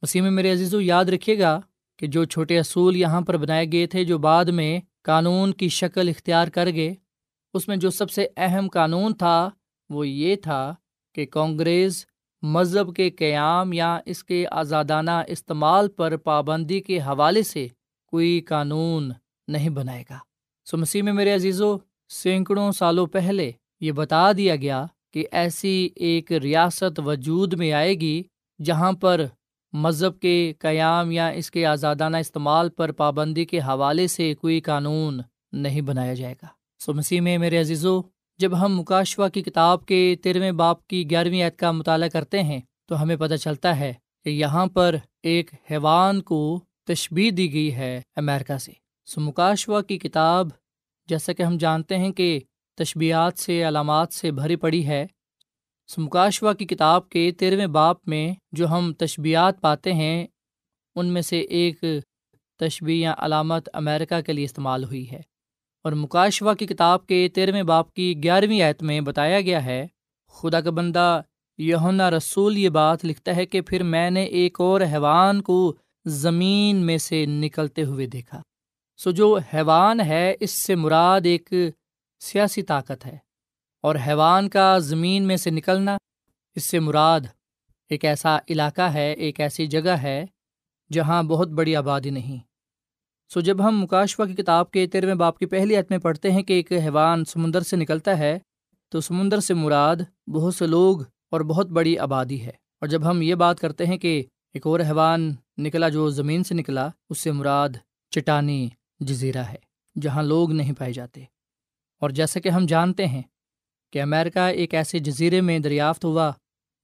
مسیح 0.01 0.21
میں 0.21 0.31
میرے 0.31 0.51
عزیزو، 0.51 0.81
یاد 0.81 1.05
رکھیے 1.05 1.39
گا 1.39 1.59
کہ 1.99 2.07
جو 2.07 2.23
چھوٹے 2.25 2.59
اصول 2.59 2.95
یہاں 2.95 3.21
پر 3.21 3.37
بنائے 3.37 3.65
گئے 3.71 3.87
تھے 3.87 4.03
جو 4.03 4.17
بعد 4.17 4.45
میں 4.45 4.79
قانون 5.01 5.51
کی 5.51 5.67
شکل 5.69 6.09
اختیار 6.09 6.47
کر 6.47 6.69
گئے، 6.75 6.93
اس 7.53 7.67
میں 7.67 7.75
جو 7.75 7.89
سب 7.89 8.11
سے 8.11 8.27
اہم 8.37 8.67
قانون 8.69 9.13
تھا 9.13 9.49
وہ 9.89 10.07
یہ 10.07 10.35
تھا 10.35 10.75
کہ 11.15 11.25
کانگریس 11.25 12.05
مذہب 12.43 12.95
کے 12.95 13.09
قیام 13.09 13.73
یا 13.73 13.99
اس 14.05 14.23
کے 14.23 14.45
آزادانہ 14.51 15.11
استعمال 15.27 15.87
پر 15.87 16.17
پابندی 16.17 16.79
کے 16.79 16.99
حوالے 16.99 17.43
سے 17.43 17.67
کوئی 18.07 18.41
قانون 18.41 19.11
نہیں 19.47 19.69
بنائے 19.69 20.03
گا۔ 20.09 20.17
سو 20.65 20.77
مسیح 20.77 21.03
میں 21.03 21.13
میرے 21.13 21.33
عزیزو، 21.33 21.77
سینکڑوں 22.09 22.71
سالوں 22.71 23.07
پہلے 23.07 23.51
یہ 23.81 23.91
بتا 23.91 24.31
دیا 24.31 24.55
گیا 24.55 24.85
کہ 25.13 25.25
ایسی 25.31 25.89
ایک 25.95 26.31
ریاست 26.31 26.99
وجود 26.99 27.53
میں 27.53 27.73
آئے 27.73 27.93
گی 27.93 28.23
جہاں 28.63 28.91
پر 28.91 29.25
مذہب 29.73 30.19
کے 30.19 30.53
قیام 30.59 31.11
یا 31.11 31.27
اس 31.27 31.51
کے 31.51 31.65
آزادانہ 31.65 32.17
استعمال 32.17 32.69
پر 32.69 32.91
پابندی 32.91 33.45
کے 33.45 33.59
حوالے 33.59 34.07
سے 34.07 34.33
کوئی 34.33 34.61
قانون 34.61 35.21
نہیں 35.51 35.81
بنایا 35.81 36.13
جائے 36.13 36.33
گا۔ 36.33 36.47
سو 36.79 36.93
مسیح 36.93 37.21
میں 37.21 37.37
میرے 37.37 37.57
عزیزو 37.57 38.01
جب 38.37 38.65
ہم 38.65 38.79
مکاشوا 38.79 39.29
کی 39.29 39.41
کتاب 39.43 39.85
کے 39.85 40.15
تیرہویں 40.23 40.51
باپ 40.51 40.87
کی 40.87 41.09
گیارہویں 41.09 41.43
عید 41.43 41.55
کا 41.55 41.71
مطالعہ 41.71 42.07
کرتے 42.07 42.43
ہیں 42.43 42.61
تو 42.85 43.01
ہمیں 43.01 43.15
پتہ 43.15 43.35
چلتا 43.35 43.79
ہے 43.79 43.93
کہ 44.23 44.29
یہاں 44.29 44.65
پر 44.65 44.95
ایک 45.23 45.51
حیوان 45.71 46.21
کو 46.21 46.59
تشبیح 46.87 47.31
دی 47.37 47.53
گئی 47.53 47.75
ہے 47.75 48.01
امیرکا 48.15 48.57
سے۔ 48.57 48.71
سو 49.05 49.21
مکاشوا 49.21 49.81
کی 49.81 49.97
کتاب 49.97 50.47
جیسا 51.07 51.33
کہ 51.33 51.43
ہم 51.43 51.57
جانتے 51.57 51.97
ہیں 51.97 52.11
کہ 52.11 52.39
تشبیہات 52.77 53.39
سے، 53.39 53.67
علامات 53.67 54.13
سے 54.13 54.31
بھری 54.31 54.55
پڑی 54.55 54.87
ہے 54.87 55.05
سمکاشوا 55.87 56.53
کی 56.53 56.65
کتاب 56.65 57.09
کے 57.09 57.31
تیرہویں 57.31 57.67
باپ 57.67 58.07
میں 58.07 58.33
جو 58.51 58.67
ہم 58.67 58.93
تشبیہات 58.93 59.61
پاتے 59.61 59.93
ہیں، 59.93 60.27
ان 60.95 61.05
میں 61.05 61.21
سے 61.21 61.39
ایک 61.39 61.83
تشبیہ 62.59 63.03
یا 63.03 63.15
علامت 63.17 63.69
امریکہ 63.73 64.21
کے 64.21 64.33
لیے 64.33 64.45
استعمال 64.45 64.83
ہوئی 64.83 65.11
ہے۔ 65.11 65.21
اور 65.83 65.93
مکاشوا 65.93 66.53
کی 66.53 66.67
کتاب 66.67 67.07
کے 67.07 67.29
تیرہویں 67.33 67.63
باپ 67.63 67.93
کی 67.93 68.23
گیارہویں 68.23 68.61
آیت 68.61 68.83
میں 68.83 69.01
بتایا 69.01 69.41
گیا 69.41 69.65
ہے، 69.65 69.87
خدا 70.27 70.61
کا 70.61 70.71
بندہ 70.71 71.21
یونا 71.57 72.11
رسول 72.11 72.57
یہ 72.57 72.69
بات 72.69 73.05
لکھتا 73.05 73.35
ہے 73.35 73.45
کہ 73.45 73.61
پھر 73.61 73.83
میں 73.83 74.09
نے 74.09 74.23
ایک 74.23 74.61
اور 74.61 74.81
حیوان 74.81 75.41
کو 75.41 75.75
زمین 76.05 76.75
میں 76.75 76.97
سے 76.97 77.25
نکلتے 77.25 77.83
ہوئے 77.83 78.05
دیکھا۔ 78.05 78.41
سو 78.97 79.11
جو 79.11 79.39
حیوان 79.53 79.99
ہے، 79.99 80.35
اس 80.39 80.51
سے 80.51 80.75
مراد 80.75 81.21
ایک 81.23 81.53
سیاسی 82.19 82.61
طاقت 82.61 83.05
ہے۔ 83.05 83.17
اور 83.81 83.95
حیوان 84.07 84.49
کا 84.49 84.77
زمین 84.77 85.23
میں 85.23 85.37
سے 85.37 85.49
نکلنا، 85.49 85.97
اس 86.55 86.63
سے 86.63 86.79
مراد 86.79 87.21
ایک 87.89 88.05
ایسا 88.05 88.37
علاقہ 88.49 88.81
ہے، 88.81 89.11
ایک 89.11 89.39
ایسی 89.39 89.67
جگہ 89.67 89.89
ہے 89.89 90.25
جہاں 90.91 91.23
بہت 91.23 91.47
بڑی 91.47 91.75
آبادی 91.75 92.09
نہیں۔ 92.09 92.52
سو 93.33 93.41
جب 93.41 93.67
ہم 93.67 93.81
مکاشوا 93.81 94.25
کی 94.25 94.33
کتاب 94.33 94.71
کے 94.71 94.87
تیرہویں 94.87 95.15
باپ 95.15 95.37
کی 95.37 95.45
پہلی 95.45 95.75
عت 95.75 95.91
میں 95.91 95.97
پڑھتے 95.97 96.31
ہیں 96.31 96.43
کہ 96.43 96.53
ایک 96.53 96.71
حیوان 96.71 97.25
سمندر 97.25 97.61
سے 97.61 97.75
نکلتا 97.75 98.17
ہے، 98.17 98.39
تو 98.89 99.01
سمندر 99.01 99.39
سے 99.39 99.53
مراد 99.53 99.95
بہت 100.27 100.55
سے 100.55 100.67
لوگ 100.67 101.01
اور 101.01 101.41
بہت 101.41 101.67
بڑی 101.67 101.97
آبادی 101.97 102.41
ہے۔ 102.41 102.49
اور 102.49 102.87
جب 102.87 103.09
ہم 103.09 103.21
یہ 103.21 103.35
بات 103.35 103.59
کرتے 103.59 103.85
ہیں 103.85 103.97
کہ 103.97 104.23
ایک 104.53 104.67
اور 104.67 104.79
حیوان 104.79 105.31
نکلا 105.57 105.89
جو 105.89 106.09
زمین 106.09 106.43
سے 106.43 106.55
نکلا، 106.55 106.89
اس 107.09 107.19
سے 107.19 107.31
مراد 107.31 107.69
چٹانی 108.09 108.69
جزیرہ 108.99 109.43
ہے، 109.43 109.55
جہاں 110.01 110.23
لوگ 110.23 110.51
نہیں 110.51 110.73
پائے 110.73 110.93
جاتے۔ 110.93 111.23
اور 111.99 112.09
جیسا 112.09 112.39
کہ 112.39 112.49
ہم 112.49 112.65
جانتے 112.65 113.05
ہیں 113.05 113.21
کہ 113.91 114.01
امریکہ 114.01 114.39
ایک 114.39 114.73
ایسے 114.73 114.99
جزیرے 114.99 115.41
میں 115.41 115.59
دریافت 115.59 116.05
ہوا 116.05 116.31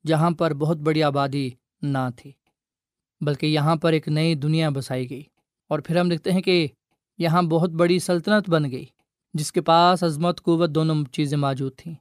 جہاں 0.08 0.32
پر 0.32 0.54
بہت 0.54 0.78
بڑی 0.78 1.04
آبادی 1.04 1.50
نہ 1.82 2.10
تھی، 2.16 2.32
بلکہ 3.22 3.46
یہاں 3.46 3.76
پر 3.76 3.94
ایک 3.94 4.08
نئی 4.08 4.36
دنیا 4.36 4.70
بسائی 4.70 5.10
گئی۔ 5.10 5.24
اور 5.70 5.80
پھر 5.80 6.00
ہم 6.00 6.10
دیکھتے 6.10 6.32
ہیں 6.32 6.42
کہ 6.42 6.68
یہاں 7.18 7.42
بہت 7.42 7.70
بڑی 7.70 8.00
سلطنت 8.00 8.50
بن 8.50 8.72
گئی، 8.72 8.86
جس 9.34 9.52
کے 9.52 9.62
پاس 9.62 10.04
عظمت، 10.04 10.44
قوت 10.44 10.70
دونوں 10.70 10.96
چیزیں 11.12 11.38
موجود 11.38 11.76
تھیں۔ 11.78 11.96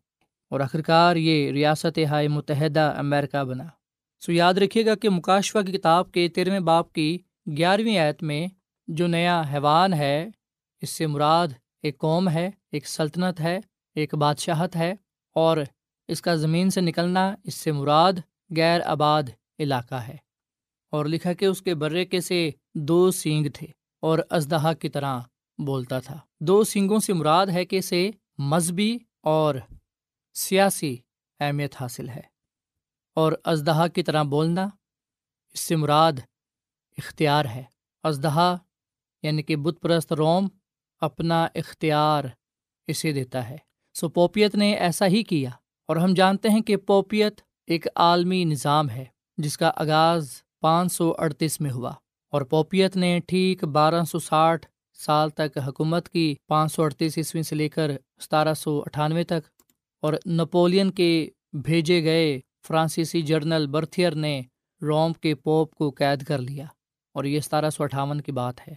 اور 0.51 0.61
آخرکار 0.61 1.17
یہ 1.17 1.53
ریاست 1.53 1.99
ہائے 2.11 2.29
متحدہ 2.29 2.95
امریکہ 2.97 3.45
بنا۔ 3.45 3.65
سو 4.21 4.33
یاد 4.33 4.55
رکھیے 4.55 4.87
گا 4.87 4.95
کہ 4.95 5.11
مکاشفہ 5.11 5.59
کی 5.67 5.73
کتاب 5.73 6.13
کے 6.13 6.29
تیرہویں 6.29 6.61
باپ 6.61 6.93
کی 6.93 7.19
گیارہویں 7.57 7.99
آیت 7.99 8.23
میں 8.23 8.47
جو 8.89 9.07
نیا 9.07 9.43
حیوان 9.53 9.93
ہے، 9.93 10.29
اس 10.83 10.91
سے 10.91 11.07
مراد 11.07 11.49
ایک 11.83 11.99
قوم 11.99 12.29
ہے، 12.29 12.51
ایک 12.73 12.89
سلطنت 12.89 13.41
ہے، 13.41 13.61
ایک 13.95 14.15
بادشاہت 14.15 14.77
ہے، 14.77 14.95
اور 15.35 15.57
اس 16.09 16.23
کا 16.23 16.35
زمین 16.35 16.71
سے 16.71 16.81
نکلنا 16.81 17.35
اس 17.45 17.55
سے 17.55 17.73
مراد 17.73 18.13
غیر 18.57 18.81
آباد 18.81 19.23
علاقہ 19.59 19.95
ہے۔ 19.95 20.17
اور 20.91 21.07
لکھا 21.07 21.33
کہ 21.33 21.45
اس 21.45 21.63
کے 21.63 21.75
برے 21.75 22.05
کے 22.05 22.21
سے 22.21 22.51
دو 22.75 23.11
سینگ 23.11 23.47
تھے 23.55 23.67
اور 24.01 24.19
ازدہا 24.31 24.73
کی 24.73 24.89
طرح 24.89 25.21
بولتا 25.59 25.99
تھا۔ 25.99 26.19
دو 26.41 26.65
سینگوں 26.65 26.99
سے 26.99 27.13
مراد 27.13 27.47
ہے 27.47 27.65
کہ 27.65 27.77
اسے 27.77 28.11
مذہبی 28.39 28.99
اور 29.23 29.55
سیاسی 30.35 30.97
اہمیت 31.41 31.75
حاصل 31.81 32.09
ہے۔ 32.09 32.21
اور 33.15 33.33
ازدہا 33.45 33.89
کی 33.89 34.03
طرح 34.03 34.23
بولنا 34.23 34.69
اس 35.53 35.61
سے 35.61 35.77
مراد 35.77 36.13
اختیار 36.99 37.45
ہے۔ 37.45 37.63
ازدہا 38.03 38.57
یعنی 39.23 39.43
کہ 39.43 39.57
بت 39.57 39.81
پرست 39.83 40.13
روم 40.13 40.49
اپنا 41.01 41.49
اختیار 41.55 42.25
اسے 42.87 43.13
دیتا 43.13 43.49
ہے۔ 43.51 43.57
سو 43.95 44.09
پوپیت 44.09 44.55
نے 44.55 44.73
ایسا 44.73 45.07
ہی 45.07 45.23
کیا 45.23 45.51
اور 45.87 45.97
ہم 45.97 46.15
جانتے 46.15 46.49
ہیں 46.49 46.61
کہ 46.61 46.77
پوپیت 46.77 47.41
ایک 47.67 47.87
عالمی 47.95 48.45
نظام 48.45 48.91
ہے 48.91 49.05
جس 49.37 49.59
کا 49.59 49.71
آغاز 49.77 50.43
پانچ 50.61 50.93
سو 50.93 51.15
اڑتیس 51.19 51.61
میں 51.61 51.71
ہوا 51.71 51.93
اور 52.33 52.43
پوپیت 52.43 52.97
نے 52.97 53.21
ٹھیک 53.27 53.65
بارہ 53.65 54.05
سو 54.05 54.19
ساٹھ 54.19 54.67
سال 54.95 55.31
تک 55.31 55.59
حکومت 55.67 56.09
کی 56.09 56.35
پانچ 56.49 56.73
سو 56.73 56.83
اڑتیس 56.83 57.19
عیسوی 57.19 57.43
سے 57.43 57.55
لے 57.55 57.69
کر 57.69 57.91
ستارہ 58.21 58.55
سو 58.55 58.83
اٹھانوے 58.87 59.25
تک 59.25 59.49
اور 60.03 60.15
نپولین 60.27 60.91
کے 60.91 61.29
بھیجے 61.53 62.05
گئے 62.05 62.41
فرانسیسی 62.69 63.23
جرنل 63.23 63.67
برتھیئر 63.67 64.15
نے 64.15 64.43
روم 64.83 65.13
کے 65.13 65.35
پوپ 65.35 65.75
کو 65.75 65.91
قید 65.91 66.25
کر 66.25 66.39
لیا 66.39 66.67
اور 67.15 67.25
یہ 67.25 67.41
ستارہ 67.41 67.71
سو 67.71 67.85
اٹھاون 67.85 68.21
کی 68.21 68.33
بات 68.33 68.69
ہے۔ 68.69 68.75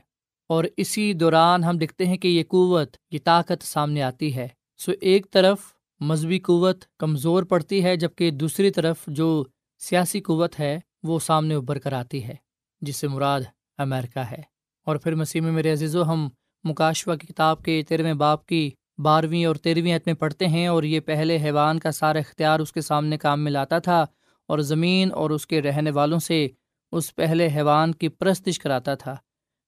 اور 0.47 0.63
اسی 0.77 1.13
دوران 1.13 1.63
ہم 1.63 1.77
دیکھتے 1.77 2.05
ہیں 2.05 2.17
کہ 2.17 2.27
یہ 2.27 2.43
قوت، 2.43 2.97
یہ 3.11 3.19
طاقت 3.23 3.63
سامنے 3.63 4.01
آتی 4.01 4.35
ہے۔ 4.35 4.47
سو 4.77 4.91
ایک 5.01 5.31
طرف 5.31 5.59
مذہبی 5.99 6.39
قوت 6.39 6.85
کمزور 6.99 7.43
پڑتی 7.43 7.83
ہے 7.83 7.95
جبکہ 7.95 8.31
دوسری 8.31 8.71
طرف 8.71 8.97
جو 9.07 9.43
سیاسی 9.79 10.21
قوت 10.21 10.59
ہے 10.59 10.79
وہ 11.03 11.19
سامنے 11.19 11.55
ابھر 11.55 11.79
کر 11.79 11.93
آتی 11.93 12.23
ہے، 12.23 12.35
جس 12.81 12.95
سے 12.95 13.07
مراد 13.07 13.41
امریکہ 13.77 14.19
ہے۔ 14.19 14.51
اور 14.85 14.95
پھر 14.95 15.15
مسیح 15.15 15.41
میں 15.41 15.51
میرے 15.51 15.71
عزیز 15.71 15.95
و 15.95 16.03
ہم 16.03 16.29
مکاشوا 16.63 17.15
کی 17.15 17.27
کتاب 17.27 17.63
کے 17.63 17.83
تیرہویں 17.87 18.13
باپ 18.13 18.45
کی 18.45 18.71
بارہویں 18.97 19.45
اور 19.45 19.55
تیرہویں 19.55 19.95
عت 19.95 20.01
میں 20.05 20.13
پڑھتے 20.13 20.47
ہیں 20.47 20.67
اور 20.67 20.83
یہ 20.83 20.99
پہلے 20.99 21.37
حیوان 21.37 21.79
کا 21.79 21.91
سارا 21.91 22.19
اختیار 22.19 22.59
اس 22.59 22.71
کے 22.71 22.81
سامنے 22.81 23.17
کام 23.17 23.43
میں 23.43 23.51
لاتا 23.51 23.79
تھا 23.79 24.05
اور 24.47 24.59
زمین 24.59 25.11
اور 25.13 25.29
اس 25.29 25.47
کے 25.47 25.61
رہنے 25.61 25.91
والوں 25.91 26.19
سے 26.19 26.47
اس 26.91 27.15
پہلے 27.15 27.47
حیوان 27.47 27.91
کی 27.91 28.09
پرستش 28.09 28.59
کراتا 28.59 28.95
تھا، 28.95 29.15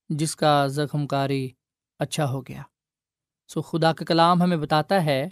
جس 0.09 0.35
کا 0.35 0.67
زخم 0.67 1.07
کاری 1.07 1.49
اچھا 1.99 2.29
ہو 2.29 2.41
گیا۔ 2.41 2.61
سو 3.47 3.61
خدا 3.61 3.93
کا 3.93 4.05
کلام 4.05 4.41
ہمیں 4.41 4.57
بتاتا 4.57 5.05
ہے 5.05 5.29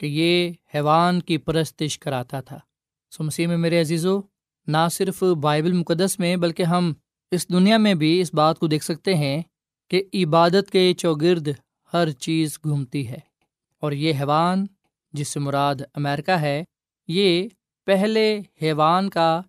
کہ 0.00 0.06
یہ 0.06 0.50
حیوان 0.74 1.20
کی 1.20 1.38
پرستش 1.38 1.98
کراتا 1.98 2.40
تھا۔ 2.40 2.58
سو 3.10 3.24
مسیح 3.24 3.46
میں 3.46 3.56
میرے 3.56 3.80
عزیز 3.80 4.06
و 4.06 4.20
نہ 4.66 4.88
صرف 4.92 5.22
بائبل 5.22 5.72
مقدس 5.72 6.18
میں 6.18 6.36
بلکہ 6.36 6.62
ہم 6.62 6.92
اس 7.30 7.48
دنیا 7.48 7.76
میں 7.76 7.94
بھی 7.94 8.20
اس 8.20 8.34
بات 8.34 8.58
کو 8.58 8.66
دیکھ 8.66 8.84
سکتے 8.84 9.14
ہیں 9.14 9.42
کہ 9.90 10.02
عبادت 10.14 10.70
کے 10.70 10.94
چوگرد 10.94 11.48
ہر 11.92 12.10
چیز 12.10 12.58
گھومتی 12.64 13.08
ہے۔ 13.08 13.18
اور 13.80 13.92
یہ 13.92 14.12
حیوان 14.20 14.66
جس 15.12 15.28
سے 15.28 15.40
مراد 15.40 15.74
امریکہ 15.94 16.30
ہے، 16.30 16.64
یہ 17.08 17.48
پہلے 17.86 18.40
حیوان 18.62 19.10
کا 19.10 19.40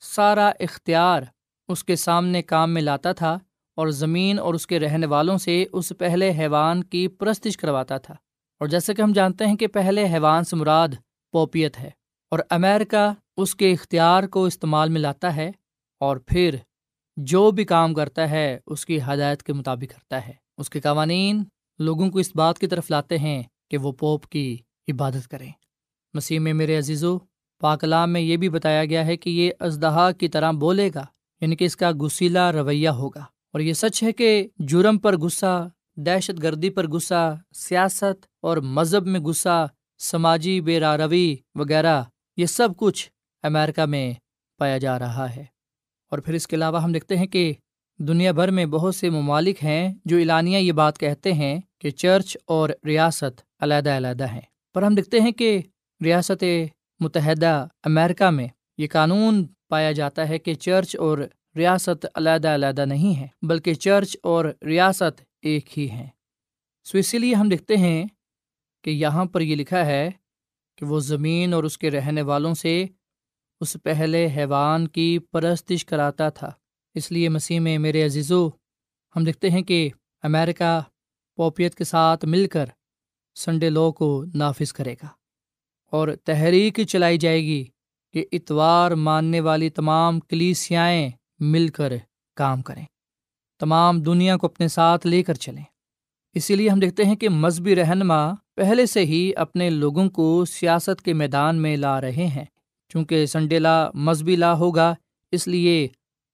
سارا 0.00 0.52
اختیار 0.60 1.22
اس 1.68 1.84
کے 1.84 1.96
سامنے 1.96 2.42
کام 2.42 2.74
میں 2.74 2.82
لاتا 2.82 3.12
تھا 3.12 3.38
اور 3.76 3.88
زمین 3.88 4.38
اور 4.38 4.54
اس 4.54 4.66
کے 4.66 4.80
رہنے 4.80 5.06
والوں 5.06 5.38
سے 5.38 5.64
اس 5.72 5.92
پہلے 5.98 6.30
حیوان 6.30 6.84
کی 6.84 7.08
پرستش 7.08 7.56
کرواتا 7.56 7.98
تھا۔ 7.98 8.14
اور 8.58 8.68
جیسے 8.68 8.94
کہ 8.94 9.02
ہم 9.02 9.12
جانتے 9.12 9.46
ہیں 9.46 9.56
کہ 9.56 9.66
پہلے 9.66 10.04
حیوان 10.04 10.44
سے 10.44 10.56
مراد 10.56 10.88
پوپیت 11.32 11.80
ہے 11.80 11.90
اور 12.30 12.38
امیرکا 12.50 13.14
اس 13.40 13.54
کے 13.54 13.72
اختیار 13.72 14.24
کو 14.24 14.44
استعمال 14.44 14.88
میں 14.88 15.00
لاتا 15.00 15.36
ہے 15.36 15.52
اور 16.00 16.16
پھر 16.16 16.56
جو 17.16 17.50
بھی 17.50 17.64
کام 17.64 17.94
کرتا 17.94 18.30
ہے، 18.30 18.58
اس 18.66 18.86
کی 18.86 19.00
ہدایت 19.00 19.42
کے 19.42 19.52
مطابق 19.52 19.92
کرتا 19.92 20.28
ہے۔ 20.28 20.32
اس 20.58 20.70
کے 20.70 20.80
قوانین 20.80 21.44
لوگوں 21.78 22.10
کو 22.10 22.18
اس 22.18 22.36
بات 22.36 22.58
کی 22.58 22.66
طرف 22.66 22.90
لاتے 22.90 23.18
ہیں 23.18 23.42
کہ 23.70 23.78
وہ 23.78 23.92
پوپ 23.92 24.26
کی 24.26 24.56
عبادت 24.88 25.28
کریں۔ 25.28 25.52
مسیح 26.14 26.38
میں 26.38 26.52
میرے 26.52 26.78
عزیز 26.78 27.04
و 27.04 27.18
پاکلام 27.60 28.12
میں 28.12 28.20
یہ 28.20 28.36
بھی 28.36 28.48
بتایا 28.48 28.84
گیا 28.84 29.06
ہے 29.06 29.16
کہ 29.16 29.30
یہ 29.30 29.50
ازدہا 29.60 30.12
کی 30.12 30.28
طرح 30.28 30.50
بولے 30.50 30.90
گا 30.94 31.06
یعنی 31.40 31.56
کہ 31.56 31.64
اس 31.64 31.76
کا 31.76 31.90
گسیلا 31.92 32.52
رویہ 32.52 32.88
ہوگا۔ 32.88 33.24
اور 33.52 33.60
یہ 33.60 33.72
سچ 33.72 34.02
ہے 34.02 34.12
کہ 34.12 34.48
جرم 34.58 34.98
پر 34.98 35.18
غصہ، 35.18 35.68
دہشت 35.96 36.42
گردی 36.42 36.70
پر 36.70 36.88
غصہ، 36.88 37.36
سیاست 37.54 38.26
اور 38.42 38.56
مذہب 38.56 39.06
میں 39.06 39.20
غصہ، 39.20 39.68
سماجی 39.98 40.60
بے 40.60 40.80
روی 40.80 41.36
وغیرہ، 41.54 42.02
یہ 42.36 42.46
سب 42.46 42.68
کچھ 42.76 43.10
امریکہ 43.42 43.84
میں 43.84 44.12
پایا 44.58 44.78
جا 44.78 44.98
رہا 44.98 45.36
ہے۔ 45.36 45.44
اور 46.10 46.18
پھر 46.18 46.34
اس 46.34 46.46
کے 46.46 46.56
علاوہ 46.56 46.82
ہم 46.82 46.92
دیکھتے 46.92 47.16
ہیں 47.18 47.26
کہ 47.26 47.52
دنیا 47.98 48.32
بھر 48.32 48.50
میں 48.50 48.66
بہت 48.66 48.94
سے 48.94 49.10
ممالک 49.10 49.64
ہیں 49.64 49.94
جو 50.04 50.18
اعلانیہ 50.18 50.58
یہ 50.58 50.72
بات 50.72 50.98
کہتے 50.98 51.32
ہیں 51.32 51.60
کہ 51.78 51.90
چرچ 51.90 52.36
اور 52.44 52.70
ریاست 52.84 53.42
علیحدہ 53.60 53.90
علیحدہ 53.90 54.26
ہیں۔ 54.28 54.40
پر 54.74 54.82
ہم 54.82 54.94
دیکھتے 54.94 55.20
ہیں 55.20 55.32
کہ 55.32 55.60
ریاست 56.04 56.44
متحدہ 57.00 57.66
امریکہ 57.84 58.30
میں 58.30 58.48
یہ 58.78 58.86
قانون 58.92 59.46
پایا 59.68 59.92
جاتا 59.92 60.28
ہے 60.28 60.38
کہ 60.38 60.54
چرچ 60.54 60.96
اور 60.96 61.18
ریاست 61.56 62.06
علیحدہ 62.14 62.48
علیحدہ 62.48 62.84
نہیں 62.84 63.20
ہے 63.20 63.26
بلکہ 63.42 63.74
چرچ 63.74 64.16
اور 64.22 64.44
ریاست 64.66 65.22
ایک 65.42 65.78
ہی 65.78 65.90
ہیں۔ 65.90 66.06
سو 66.84 66.98
اسی 66.98 67.18
لیے 67.18 67.34
ہم 67.34 67.48
دیکھتے 67.48 67.76
ہیں 67.76 68.04
کہ 68.84 68.90
یہاں 68.90 69.24
پر 69.24 69.40
یہ 69.40 69.56
لکھا 69.56 69.86
ہے 69.86 70.10
کہ 70.76 70.86
وہ 70.86 71.00
زمین 71.00 71.54
اور 71.54 71.64
اس 71.64 71.78
کے 71.78 71.90
رہنے 71.90 72.22
والوں 72.22 72.54
سے 72.54 72.84
اس 73.60 73.76
پہلے 73.82 74.28
حیوان 74.36 74.88
کی 74.88 75.18
پرستش 75.18 75.84
کراتا 75.84 76.28
تھا۔ 76.28 76.50
اس 76.94 77.12
لیے 77.12 77.28
مسیح 77.28 77.60
میں 77.60 77.78
میرے 77.78 78.04
عزیزو، 78.04 78.48
ہم 79.16 79.24
دیکھتے 79.24 79.50
ہیں 79.50 79.62
کہ 79.62 79.90
امریکہ 80.22 80.80
پوپیت 81.36 81.74
کے 81.74 81.84
ساتھ 81.84 82.24
مل 82.24 82.46
کر 82.46 82.66
سنڈے 83.34 83.70
لو 83.70 83.92
کو 83.92 84.24
نافذ 84.34 84.72
کرے 84.72 84.94
گا 85.02 85.08
اور 85.86 86.08
تحریک 86.24 86.80
چلائی 86.88 87.18
جائے 87.18 87.42
گی 87.42 87.64
کہ 88.12 88.24
اتوار 88.32 88.90
ماننے 88.90 89.40
والی 89.40 89.70
تمام 89.70 90.20
کلیسیائیں 90.20 91.10
مل 91.40 91.68
کر 91.68 91.92
کام 92.36 92.62
کریں۔ 92.62 92.84
تمام 93.58 94.02
دنیا 94.02 94.36
کو 94.36 94.46
اپنے 94.46 94.68
ساتھ 94.68 95.06
لے 95.06 95.22
کر 95.22 95.34
چلیں۔ 95.34 95.64
اسی 96.34 96.54
لیے 96.56 96.68
ہم 96.68 96.78
دیکھتے 96.78 97.04
ہیں 97.04 97.16
کہ 97.16 97.28
مذہبی 97.28 97.74
رہنما 97.74 98.34
پہلے 98.54 98.86
سے 98.86 99.04
ہی 99.04 99.32
اپنے 99.36 99.70
لوگوں 99.70 100.10
کو 100.10 100.44
سیاست 100.44 101.02
کے 101.02 101.12
میدان 101.12 101.56
میں 101.56 101.76
لا 101.76 102.00
رہے 102.00 102.26
ہیں۔ 102.26 102.44
چونکہ 102.90 103.26
سنڈے 103.26 103.58
لا 103.58 103.90
مذہبی 103.94 104.36
لا 104.36 104.52
ہوگا، 104.54 104.94
اس 105.32 105.48
لیے 105.48 105.88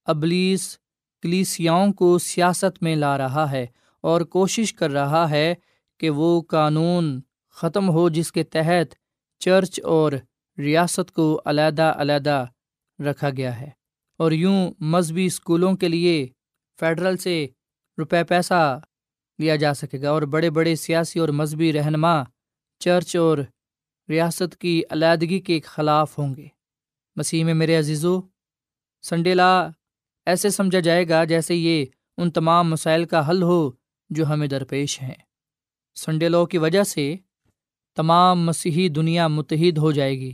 ابلیس 0.07 0.79
کلیسیاؤں 1.23 1.93
کو 1.93 2.19
سیاست 2.19 2.83
میں 2.83 2.97
لا 2.97 3.17
رہا 3.19 3.51
ہے 3.51 3.67
اور 4.05 4.21
کوشش 4.21 4.73
کر 4.75 4.91
رہا 4.91 5.29
ہے 5.31 5.55
کہ 6.01 6.11
وہ 6.11 6.41
قانون 6.43 7.21
ختم 7.57 7.89
ہو، 7.91 8.09
جس 8.09 8.33
کے 8.33 8.43
تحت 8.43 8.95
چرچ 9.41 9.81
اور 9.85 10.13
ریاست 10.59 11.11
کو 11.13 11.41
علیحدہ 11.45 11.93
علیحدہ 11.97 12.45
رکھا 12.99 13.31
گیا 13.31 13.61
ہے۔ 13.61 13.71
اور 14.21 14.33
یوں 14.33 14.71
مذہبی 14.81 15.27
اسکولوں 15.27 15.75
کے 15.77 15.89
لیے 15.89 16.27
فیڈرل 16.81 17.17
سے 17.17 17.47
روپے 17.99 18.25
پیسہ 18.25 18.81
لیا 19.39 19.57
جا 19.57 19.75
سکے 19.75 20.01
گا 20.03 20.11
اور 20.11 20.23
بڑے 20.23 20.51
بڑے 20.51 20.75
سیاسی 20.77 21.19
اور 21.19 21.29
مذہبی 21.29 21.73
رہنما 21.73 22.15
چرچ 22.81 23.17
اور 23.17 23.39
ریاست 24.09 24.57
کی 24.57 24.83
علیحدگی 24.91 25.41
کے 25.41 25.61
خلاف 25.61 26.19
ہوں 26.19 26.37
گے۔ 26.37 26.47
مسیح 27.17 27.45
میں 27.45 27.55
میرے 27.55 27.77
عزیزو 27.77 28.21
سنڈے 29.03 29.35
لا 29.35 29.69
ایسے 30.27 30.51
سمجھا 30.51 30.81
جائے 30.81 31.09
گا 31.09 31.25
جیسے 31.25 31.55
یہ 31.55 31.87
ان 32.17 32.31
تمام 32.31 32.71
مسائل 32.71 33.05
کا 33.05 33.31
حل 33.31 33.43
ہو 33.43 33.71
جو 34.11 34.27
ہمیں 34.27 34.47
درپیش 34.47 35.03
ہیں۔ 35.03 35.15
سنڈے 35.95 36.29
لو 36.29 36.47
کی 36.47 36.59
وجہ 36.59 36.83
سے 36.83 37.17
تمام 37.97 38.47
مسیحی 38.47 38.89
دنیا 38.89 39.29
متحد 39.29 39.79
ہو 39.79 39.93
جائے 39.93 40.19
گی۔ 40.19 40.33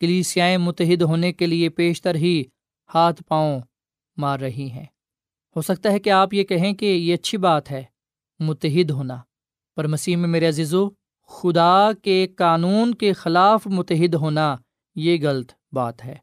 کلیسیائیں 0.00 0.58
متحد 0.58 1.02
ہونے 1.02 1.32
کے 1.32 1.46
لیے 1.46 1.68
پیشتر 1.68 2.14
ہی 2.14 2.42
ہاتھ 2.94 3.22
پاؤں 3.28 3.60
مار 4.16 4.40
رہی 4.40 4.70
ہیں۔ 4.70 4.86
ہو 5.56 5.62
سکتا 5.62 5.92
ہے 5.92 5.98
کہ 5.98 6.10
آپ 6.10 6.34
یہ 6.34 6.44
کہیں 6.44 6.72
کہ 6.72 6.86
یہ 6.86 7.14
اچھی 7.14 7.38
بات 7.38 7.70
ہے، 7.70 7.84
متحد 8.40 8.90
ہونا۔ 8.90 9.16
پر 9.76 9.86
مسیح 9.86 10.16
میں 10.16 10.28
میرے 10.28 10.48
عزیزو 10.48 10.88
خدا 11.32 11.90
کے 12.02 12.26
قانون 12.36 12.94
کے 12.94 13.12
خلاف 13.12 13.66
متحد 13.66 14.14
ہونا 14.14 14.56
یہ 14.94 15.28
غلط 15.28 15.52
بات 15.72 16.04
ہے۔ 16.04 16.14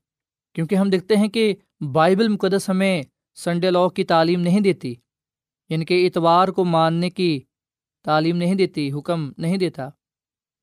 کیونکہ 0.55 0.75
ہم 0.75 0.89
دیکھتے 0.89 1.15
ہیں 1.15 1.27
کہ 1.27 1.55
بائبل 1.91 2.27
مقدس 2.27 2.69
ہمیں 2.69 3.03
سنڈے 3.35 3.71
لا 3.71 3.87
کی 3.95 4.03
تعلیم 4.03 4.41
نہیں 4.41 4.59
دیتی 4.59 4.95
یعنی 5.69 5.85
کہ 5.85 6.07
اتوار 6.07 6.47
کو 6.47 6.65
ماننے 6.65 7.09
کی 7.09 7.39
تعلیم 8.05 8.37
نہیں 8.37 8.55
دیتی، 8.55 8.91
حکم 8.91 9.31
نہیں 9.37 9.57
دیتا۔ 9.57 9.89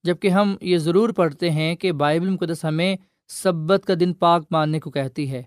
جبکہ 0.04 0.28
ہم 0.28 0.56
یہ 0.60 0.78
ضرور 0.78 1.08
پڑھتے 1.08 1.50
ہیں 1.50 1.74
کہ 1.74 1.92
بائبل 1.92 2.30
مقدس 2.30 2.64
ہمیں 2.64 2.96
سبت 3.28 3.84
کا 3.86 3.94
دن 4.00 4.14
پاک 4.14 4.44
ماننے 4.50 4.80
کو 4.80 4.90
کہتی 4.90 5.30
ہے۔ 5.30 5.42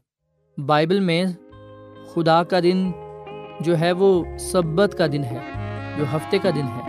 بائبل 0.65 0.99
میں 0.99 1.25
خدا 2.13 2.43
کا 2.43 2.59
دن 2.59 2.91
جو 3.59 3.79
ہے 3.79 3.91
وہ 3.91 4.23
سبت 4.39 4.95
کا 4.97 5.07
دن 5.07 5.23
ہے، 5.23 5.39
جو 5.97 6.05
ہفتے 6.15 6.39
کا 6.39 6.49
دن 6.49 6.63
ہے۔ 6.63 6.88